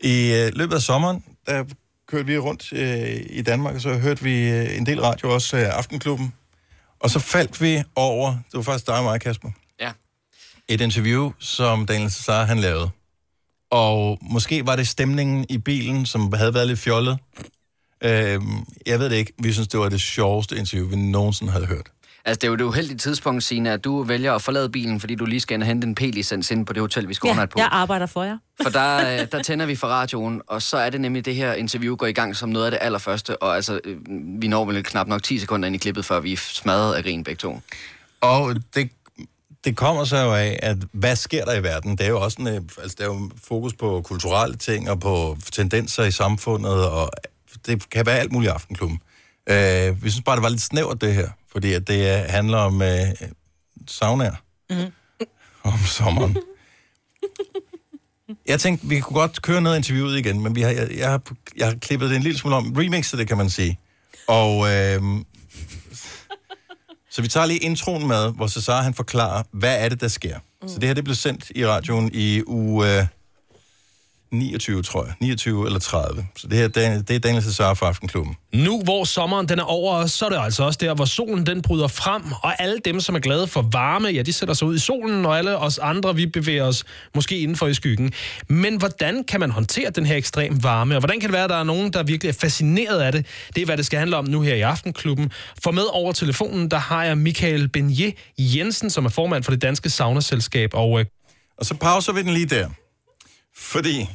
[0.02, 1.64] I øh, løbet af sommeren, der
[2.10, 5.58] kørte vi rundt øh, i Danmark, og så hørte vi øh, en del radio, også
[5.58, 6.34] øh, Aftenklubben.
[7.00, 9.50] Og så faldt vi over, det var faktisk dig og mig, Kasper,
[9.80, 9.92] Ja.
[10.68, 12.90] et interview, som Daniel Cesar han lavede.
[13.72, 17.18] Og måske var det stemningen i bilen, som havde været lidt fjollet.
[18.04, 18.42] Øh,
[18.86, 19.34] jeg ved det ikke.
[19.40, 21.92] Vi synes, det var det sjoveste interview, vi nogensinde havde hørt.
[22.30, 25.16] Altså, det er jo det uheldige tidspunkt, Signe, at du vælger at forlade bilen, fordi
[25.16, 27.46] du lige skal ind og hente en P-licens inde på det hotel, vi skal Ja,
[27.46, 27.60] på.
[27.60, 28.38] jeg arbejder for jer.
[28.64, 31.54] For der, øh, der tænder vi for radioen, og så er det nemlig det her
[31.54, 33.98] interview går i gang som noget af det allerførste, og altså, øh,
[34.42, 37.04] vi når vel knap nok 10 sekunder ind i klippet, før vi er smadret af
[37.04, 37.60] grin begge to.
[38.22, 38.90] Og det,
[39.64, 41.92] det kommer så jo af, at hvad sker der i verden?
[41.92, 45.00] Det er jo også en, øh, altså, der er jo fokus på kulturelle ting og
[45.00, 47.10] på tendenser i samfundet, og
[47.66, 49.00] det kan være alt muligt i Aftenklubben.
[49.50, 52.58] Øh, vi synes bare, det var lidt snævert, det her, fordi at det øh, handler
[52.58, 53.08] om øh,
[53.88, 54.36] saunaer
[54.72, 54.76] Mm.
[55.64, 56.38] om sommeren.
[58.48, 61.22] Jeg tænkte, vi kunne godt køre noget interviewet igen, men vi har, jeg, jeg, har,
[61.58, 62.74] jeg har klippet det en lille smule om.
[62.78, 63.80] Remixet det, kan man sige.
[64.28, 65.02] Og øh,
[67.12, 70.40] så vi tager lige introen med, hvor Cesar han forklarer, hvad er det, der sker.
[70.62, 70.68] Mm.
[70.68, 73.06] Så det her, det blev sendt i radioen i uge øh,
[74.32, 75.14] 29, tror jeg.
[75.20, 76.26] 29 eller 30.
[76.36, 78.36] Så det her, det er, det er Daniel Cesar fra Aftenklubben.
[78.54, 81.62] Nu hvor sommeren den er over så er det altså også der, hvor solen den
[81.62, 84.76] bryder frem, og alle dem, som er glade for varme, ja, de sætter sig ud
[84.76, 86.84] i solen, og alle os andre, vi bevæger os
[87.16, 88.12] måske indenfor i skyggen.
[88.48, 91.50] Men hvordan kan man håndtere den her ekstrem varme, og hvordan kan det være, at
[91.50, 93.26] der er nogen, der virkelig er fascineret af det?
[93.56, 95.32] Det er, hvad det skal handle om nu her i Aftenklubben.
[95.64, 99.62] For med over telefonen, der har jeg Michael Benje Jensen, som er formand for det
[99.62, 101.00] danske saunaselskab, og...
[101.00, 101.06] Øh,
[101.58, 102.70] Og så pauser vi den lige der.
[103.58, 104.10] Fordi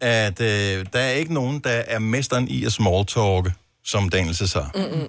[0.00, 3.52] at øh, der er ikke nogen, der er mesteren i at smalltalke,
[3.84, 4.70] som Daniel Cesar.
[4.74, 5.08] Mm-mm.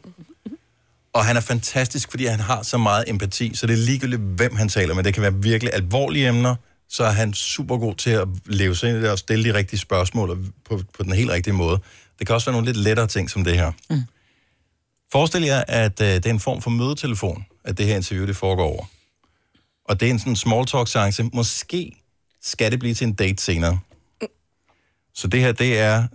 [1.14, 4.56] Og han er fantastisk, fordi han har så meget empati, så det er ligegyldigt, hvem
[4.56, 5.04] han taler med.
[5.04, 6.56] Det kan være virkelig alvorlige emner,
[6.90, 9.54] så er han super god til at leve sig ind i det og stille de
[9.54, 11.80] rigtige spørgsmål på, på den helt rigtige måde.
[12.20, 13.72] Det kan også være nogle lidt lettere ting som det her.
[13.90, 14.02] Mm.
[15.12, 18.36] Forestil jer, at øh, det er en form for mødetelefon, at det her interview det
[18.36, 18.86] foregår over.
[19.86, 21.24] Og det er en sådan small talk seance.
[21.24, 21.92] Måske
[22.42, 23.80] skal det blive til en date senere.
[25.16, 26.08] Så det her, det er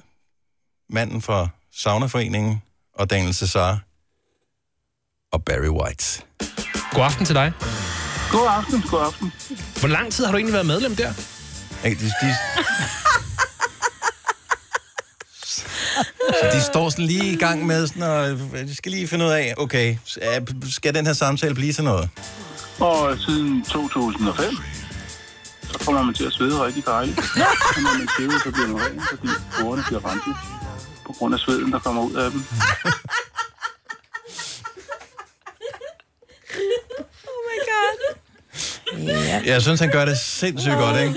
[0.91, 2.63] manden fra Saunaforeningen
[2.95, 3.79] og Daniel Cesar
[5.33, 6.23] og Barry White.
[6.93, 7.53] god aften til dig.
[8.31, 9.33] God aften, god aften.
[9.79, 11.13] Hvor lang tid har du egentlig været medlem der?
[11.83, 12.35] Hey, de, de,
[16.41, 19.31] så de står sådan lige i gang med sådan, og de skal lige finde ud
[19.31, 19.97] af, okay,
[20.71, 22.09] skal den her samtale blive til noget?
[22.81, 24.76] Og siden 2005, så
[25.87, 27.19] kommer man til at svede rigtig dejligt.
[27.77, 29.29] Og når man tæver, så bliver man ren, fordi
[29.61, 30.35] borerne bliver renset
[31.07, 32.41] på grund af sveden, der kommer ud af dem.
[37.33, 37.97] Oh my god.
[38.99, 39.43] Ja.
[39.45, 41.15] Jeg synes, han gør det sindssygt godt, ikke?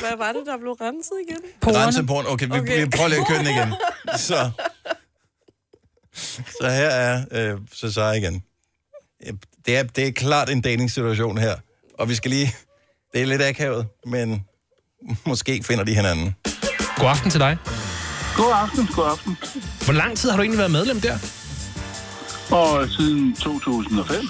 [0.00, 1.40] Hvad var det, der blev renset igen?
[1.76, 2.24] Renseporn.
[2.28, 2.84] Okay, vi, okay.
[2.84, 3.74] vi prøver lige at køre den igen.
[4.28, 4.50] Så,
[6.60, 8.42] så her er øh, Cesar igen.
[9.66, 11.56] Det er, det er klart en dating-situation her.
[11.98, 12.56] Og vi skal lige...
[13.16, 14.44] Det er lidt akavet, men
[15.26, 16.34] måske finder de hinanden.
[16.96, 17.56] God aften til dig.
[18.36, 19.38] God aften, god aften.
[19.84, 21.18] Hvor lang tid har du egentlig været medlem der?
[22.50, 24.28] Og siden 2005,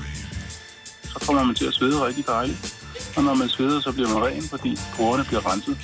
[1.02, 2.74] så kommer man til at svede rigtig dejligt.
[3.16, 5.78] Og når man sveder, så bliver man ren, fordi borerne bliver renset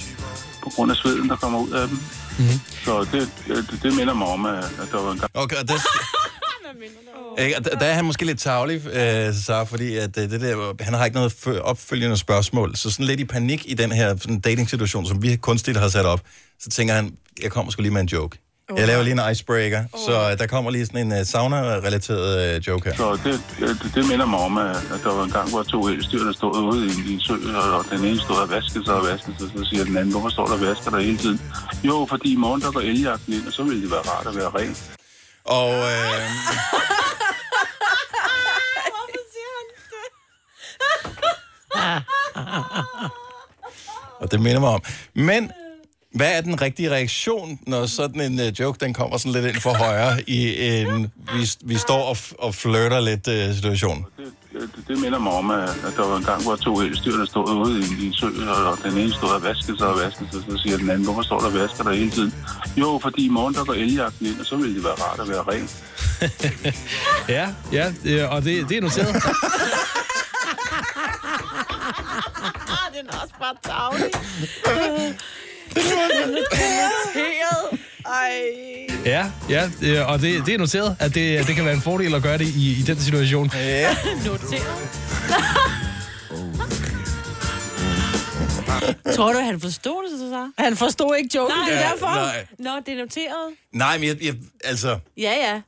[0.62, 1.98] på grund af sveden, der kommer ud af dem.
[2.38, 2.61] Mm-hmm.
[2.84, 5.30] Så det, det, det minder mig om, at, at der var en gang...
[5.34, 5.74] Okay, og det,
[7.44, 7.56] Ikke?
[7.58, 10.72] Og der, der er han måske lidt tavlig, øh, så fordi at, øh, det der,
[10.80, 12.76] han har ikke noget fø- opfølgende spørgsmål.
[12.76, 16.06] Så sådan lidt i panik i den her sådan dating-situation, som vi kunstigt har sat
[16.06, 16.20] op,
[16.60, 18.38] så tænker han, jeg kommer sgu lige med en joke.
[18.76, 22.66] Jeg laver lige en icebreaker, så øh, der kommer lige sådan en uh, sauna-relateret uh,
[22.68, 22.96] joke her.
[22.96, 25.88] Så det, det, det minder mig om, at, at der var en gang, hvor to
[25.88, 28.50] elstyr, der stod ude i, en- i en sø, og, og den ene stod og
[28.50, 31.00] vaskede sig og vaskede sig, så siger den anden, hvorfor står der og vasker der
[31.00, 31.40] hele tiden?
[31.84, 34.36] Jo, fordi i morgen der går eljagten ind, og så ville det være rart at
[34.36, 34.76] være ren.
[35.45, 36.30] Og øh,
[44.20, 44.82] og det minder mig om.
[45.14, 45.53] Men
[46.14, 49.60] hvad er den rigtige reaktion, når sådan en uh, joke, den kommer sådan lidt ind
[49.60, 54.06] for højre i en, vi, vi står og, og flirter lidt uh, situation?
[54.52, 57.48] Det, det minder mig om, at, der var en gang, hvor to elstyr, der stod
[57.48, 60.40] ude i, i en sø, og, den ene stod og vaskede sig og vaskede sig,
[60.50, 62.34] så siger den anden, hvorfor står der og vasker der hele tiden?
[62.76, 65.28] Jo, fordi i morgen der går eljagten ind, og så ville det være rart at
[65.28, 65.68] være ren.
[67.28, 69.14] Ja, ja, øh, og det, det er noteret.
[72.96, 74.10] Den er også bare tavlig.
[75.76, 77.78] Irriteret.
[78.06, 78.42] Ej.
[79.04, 79.70] Ja, ja,
[80.04, 82.48] og det, det er noteret, at det, det kan være en fordel at gøre det
[82.48, 83.50] i, i den situation.
[83.54, 83.96] Ja.
[84.26, 84.88] Noteret.
[89.16, 90.50] Tror du, han forstod det, så så?
[90.58, 91.66] Han forstod ikke joken, Nej.
[91.68, 92.06] det er Ja, derfor.
[92.06, 92.46] nej.
[92.58, 93.52] Nå, det er noteret.
[93.72, 94.34] Nej, men jeg, jeg,
[94.64, 94.98] altså...
[95.16, 95.60] Ja, ja.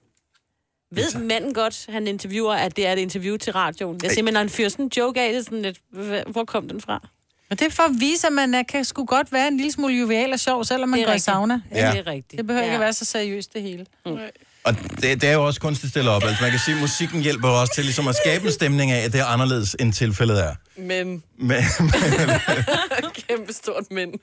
[0.93, 4.01] Ved manden godt, han interviewer, at det er et interview til radioen?
[4.03, 6.31] Jeg siger, men når han fyrer sådan en joke af, det er sådan lidt, "Hva-
[6.33, 7.09] hvor kom den fra?
[7.55, 9.73] Men det er for at vise, at man er, kan sgu godt være en lille
[9.73, 11.25] smule jovial og sjov, selvom man går i rigtigt.
[11.25, 11.61] sauna.
[11.75, 11.91] Ja.
[11.91, 12.39] Det er rigtigt.
[12.39, 12.79] Det behøver ikke Ja.
[12.79, 13.87] at være så seriøst, det hele.
[14.07, 14.17] Mm.
[14.65, 16.23] Og det, det er jo også kunstigt stillet op.
[16.25, 18.91] Altså man kan sige, at musikken hjælper jo også til ligesom at skabe en stemning
[18.93, 20.55] af, at det er anderledes, end tilfældet er.
[20.77, 21.63] Men, Men,
[23.29, 24.13] kæmpe stort men.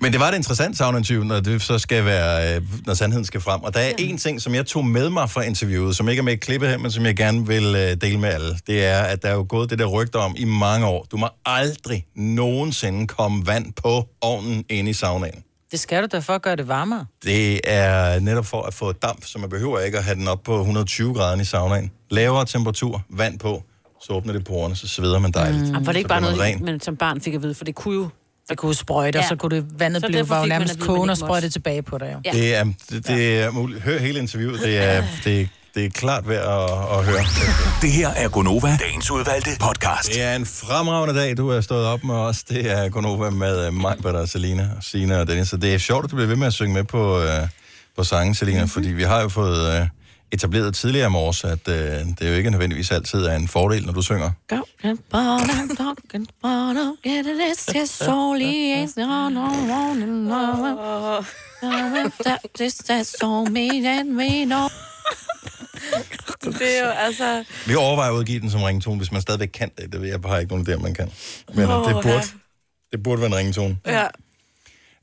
[0.00, 3.40] men det var et interessant savninterview, når det så skal være, øh, når sandheden skal
[3.40, 3.62] frem.
[3.62, 6.24] Og der er en ting, som jeg tog med mig fra interviewet, som ikke er
[6.24, 8.58] med i klippet her, men som jeg gerne vil øh, dele med alle.
[8.66, 11.06] Det er, at der er jo gået det der rygte om i mange år.
[11.10, 15.44] Du må aldrig nogensinde komme vand på ovnen inde i saunaen.
[15.70, 17.06] Det skal du da for at gøre det varmere.
[17.24, 20.42] Det er netop for at få damp, så man behøver ikke at have den op
[20.42, 21.90] på 120 grader i saunaen.
[22.10, 23.62] Lavere temperatur, vand på,
[24.00, 25.68] så åbner det porerne, så sveder man dejligt.
[25.68, 25.86] Mm.
[25.86, 26.64] Var det ikke så bare noget, ren.
[26.64, 28.08] man som barn fik at vide, for det kunne jo...
[28.50, 29.24] Det kunne sprøjte, ja.
[29.24, 31.16] og så kunne det, vandet Så blive, derfor var jo fik man nærmest kogende og
[31.18, 32.10] sprøjte tilbage på dig.
[32.14, 32.20] Jo.
[32.24, 32.32] Ja.
[32.38, 33.82] Det er, det, det er muligt.
[33.82, 34.60] Hør hele interviewet.
[34.60, 37.24] Det er, det, det er klart værd at, at høre.
[37.82, 40.08] Det her er Gonova, dagens udvalgte podcast.
[40.08, 42.42] Det er en fremragende dag, du er stået op med os.
[42.42, 45.48] Det er Gonova med uh, mig, og Selina, og Sina og Dennis.
[45.48, 47.24] Så det er sjovt, at du bliver ved med at synge med på, uh,
[47.96, 48.62] på sangen, Selina, Mhm.
[48.62, 48.70] mm-hmm.
[48.70, 49.86] fordi vi har jo fået uh,
[50.32, 53.92] etableret tidligere i morges, at uh, det jo ikke nødvendigvis altid er en fordel, når
[53.92, 54.30] du synger.
[66.44, 67.44] Det er jo altså...
[67.66, 69.92] Vi overvejer at udgive den som ringtone, hvis man stadigvæk kan det.
[69.92, 71.10] Det ved jeg bare ikke nogen der, man kan.
[71.54, 72.02] Men oh, det, ja.
[72.02, 72.22] burde,
[72.92, 73.76] det burde være en ringtone.
[73.86, 74.06] Ja.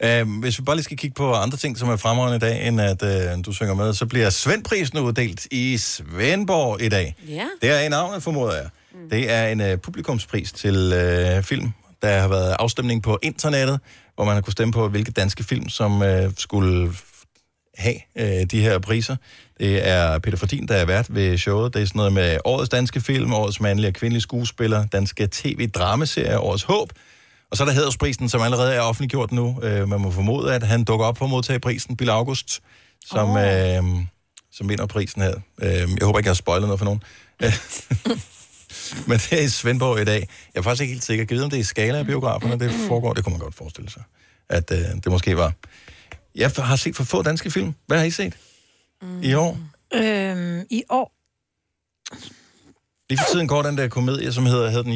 [0.05, 2.67] Uh, hvis vi bare lige skal kigge på andre ting, som er fremragende i dag,
[2.67, 7.15] end at uh, du synger med, så bliver Svendprisen uddelt i Svendborg i dag.
[7.27, 7.47] Ja.
[7.61, 8.69] Det er en navn, formoder jeg.
[8.93, 9.09] Mm.
[9.09, 10.93] Det er en uh, publikumspris til
[11.37, 11.71] uh, film.
[12.01, 13.79] Der har været afstemning på internettet,
[14.15, 16.93] hvor man har kunnet stemme på, hvilke danske film, som uh, skulle
[17.77, 19.15] have øh, de her priser.
[19.59, 21.73] Det er Peter Fordin, der er vært ved showet.
[21.73, 26.39] Det er sådan noget med årets danske film, årets mandlige og kvindelige skuespiller, danske tv-dramaserie,
[26.39, 26.93] årets håb.
[27.51, 29.59] Og så er der hædersprisen, som allerede er offentliggjort nu.
[29.63, 32.61] Øh, man må formode, at han dukker op for at modtage prisen, Bill August,
[33.05, 33.41] som, oh.
[33.41, 33.83] øh,
[34.51, 35.33] som vinder prisen her.
[35.61, 37.03] Øh, jeg håber ikke, jeg har spoilet noget for nogen.
[39.07, 40.29] Men det er i Svendborg i dag.
[40.53, 41.25] Jeg er faktisk ikke helt sikker.
[41.29, 43.13] Jeg ved, om det er i skala af biograferne, det foregår.
[43.13, 44.03] Det kunne man godt forestille sig,
[44.49, 45.53] at øh, det måske var.
[46.35, 47.75] Jeg har set for få danske film.
[47.87, 48.33] Hvad har I set
[49.01, 49.23] mm.
[49.23, 49.57] i år?
[49.93, 51.17] Øhm, I år,
[53.09, 54.93] Lige for tiden går den der komedie, som hedder, hedder den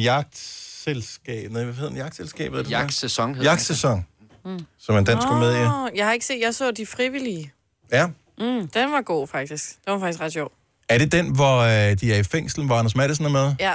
[0.86, 1.50] Jagtselskab.
[1.52, 1.96] Nej, hvad hedder den?
[1.98, 2.58] Jagtselskabet?
[2.58, 3.50] er det Jagtsæson hedder.
[3.50, 4.06] Jagtsæson.
[4.44, 4.66] Mm.
[4.78, 5.60] Som en dansk komedie.
[5.66, 7.52] Åh, jeg har ikke set, jeg så De Frivillige.
[7.92, 8.06] Ja.
[8.38, 8.68] Mm.
[8.68, 9.84] Den var god, faktisk.
[9.84, 10.52] Den var faktisk ret sjov.
[10.88, 13.54] Er det den, hvor øh, de er i fængsel, hvor Anders Madsen er med?
[13.60, 13.74] Ja,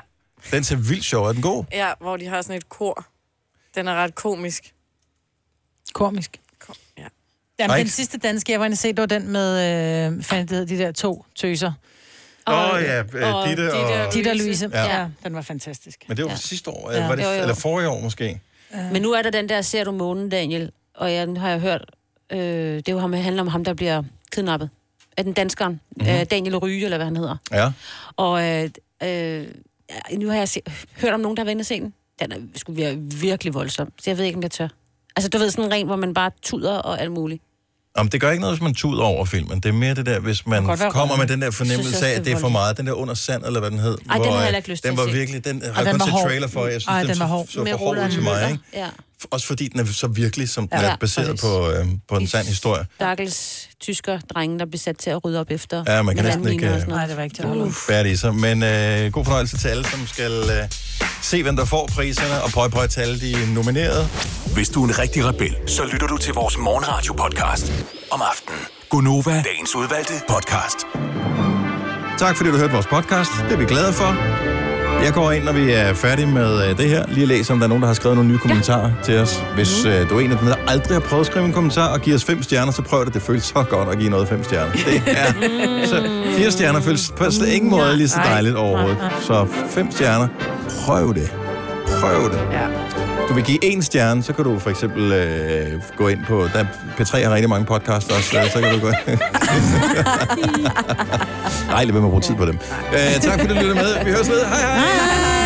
[0.52, 1.26] Den ser vildt sjov.
[1.26, 1.66] Er den god?
[1.72, 3.06] ja, hvor de har sådan et kor.
[3.76, 4.74] Den er ret komisk.
[5.94, 6.40] komisk.
[6.98, 7.08] Ja.
[7.60, 10.50] Jamen, den sidste danske, jeg var inde at se, det var den med, øh, fandt
[10.50, 11.72] det de der to tøser.
[12.48, 14.14] Åh oh, ja, øh, Ditte og...
[14.14, 14.70] Ditte og Louise.
[14.74, 15.00] Ja.
[15.00, 15.08] Ja.
[15.24, 16.04] den var fantastisk.
[16.08, 16.38] Men det var Ja.
[16.38, 17.08] sidste år, Ja.
[17.08, 17.42] var det, Jo, jo.
[17.42, 18.42] eller forrige år måske?
[18.92, 21.86] Men nu er der den der, ser du månen, Daniel, og jeg, har jeg hørt,
[22.32, 24.70] øh, det jo ham, handler om ham, der bliver kidnappet
[25.18, 26.14] af den danskeren, mm-hmm.
[26.14, 27.38] øh, Daniel Ryge, eller hvad han hedder.
[27.52, 27.72] Ja.
[28.16, 28.70] Og øh,
[29.04, 29.48] øh,
[30.20, 30.62] nu har jeg se,
[31.02, 31.94] hørt om nogen, der har været inde og den.
[32.20, 34.68] Den er, skulle være virkelig voldsom, så jeg ved ikke, om jeg tør.
[35.16, 37.44] Altså, du ved, sådan en ren, hvor man bare tuder og alt muligt.
[37.98, 39.60] Om det gør ikke noget, hvis man tuder over filmen.
[39.60, 41.30] Det er mere det der, hvis man kommer med røven.
[41.30, 42.78] den der fornemmelse Synes af, at det er for meget.
[42.78, 43.98] Den der under sand, eller hvad den hed.
[44.10, 46.14] Ej, den har jeg øh, ikke lyst Den var virkelig, den har jeg kun set
[46.24, 46.66] trailer for.
[46.66, 48.64] Jeg synes, Ej, den, den så, så Med for hård til mig, ikke?
[48.74, 48.88] Ja.
[49.32, 50.86] Også fordi den er så virkelig, som den Ja.
[50.92, 52.86] er baseret på, øh, på en sand historie.
[52.96, 55.84] Stakkels tysker drenge, der blev sat til at rydde op efter.
[55.88, 56.88] Ja, man kan næsten ikke, øh.
[56.88, 57.74] Nej, det var ikke til.
[57.88, 58.32] Færdig så.
[58.32, 60.70] Men øh, god fornøjelse til alle, som skal øh,
[61.22, 64.08] se, hvem der får priserne, og prøve prøve til alle de nominerede.
[64.54, 67.72] Hvis du er en rigtig rebel, så lytter du til vores morgenradio-podcast
[68.12, 68.60] om aftenen.
[68.90, 70.78] Gunova, dagens udvalgte podcast.
[72.20, 73.32] Tak fordi du hørte vores podcast.
[73.44, 74.47] Det er vi glade for.
[75.04, 77.04] Jeg går ind, når vi er færdige med øh, det her.
[77.08, 79.04] Lige læser, om der er nogen, der har skrevet nogle nye kommentarer ja.
[79.04, 79.44] til os.
[79.56, 79.94] Hvis Mhm.
[79.94, 82.02] øh, du er en af dem, der aldrig har prøvet at skrive en kommentar og
[82.02, 83.14] give os fem stjerner, så prøv det.
[83.14, 84.72] Det føles så godt at give noget fem stjerner.
[84.72, 85.26] Det er,
[85.92, 88.98] så fire stjerner føles på slet ingen måde lige så dejligt overhovedet.
[89.22, 90.28] Så fem stjerner.
[90.86, 91.34] Prøv det.
[91.88, 92.40] Prøv det.
[92.52, 92.68] Ja.
[93.30, 96.48] Du vil give en stjerne, så kan du for eksempel øh, gå ind på...
[96.54, 96.66] Der,
[97.00, 98.92] P3 har rigtig mange podcasts også, øh, så kan du gå
[101.68, 102.60] Nej, lad være med at bruge tid på dem.
[102.94, 104.06] Øh, tak fordi du lyttede med.
[104.06, 104.46] Vi høres ved.
[104.46, 104.78] Hej hej.
[104.78, 105.37] Hej.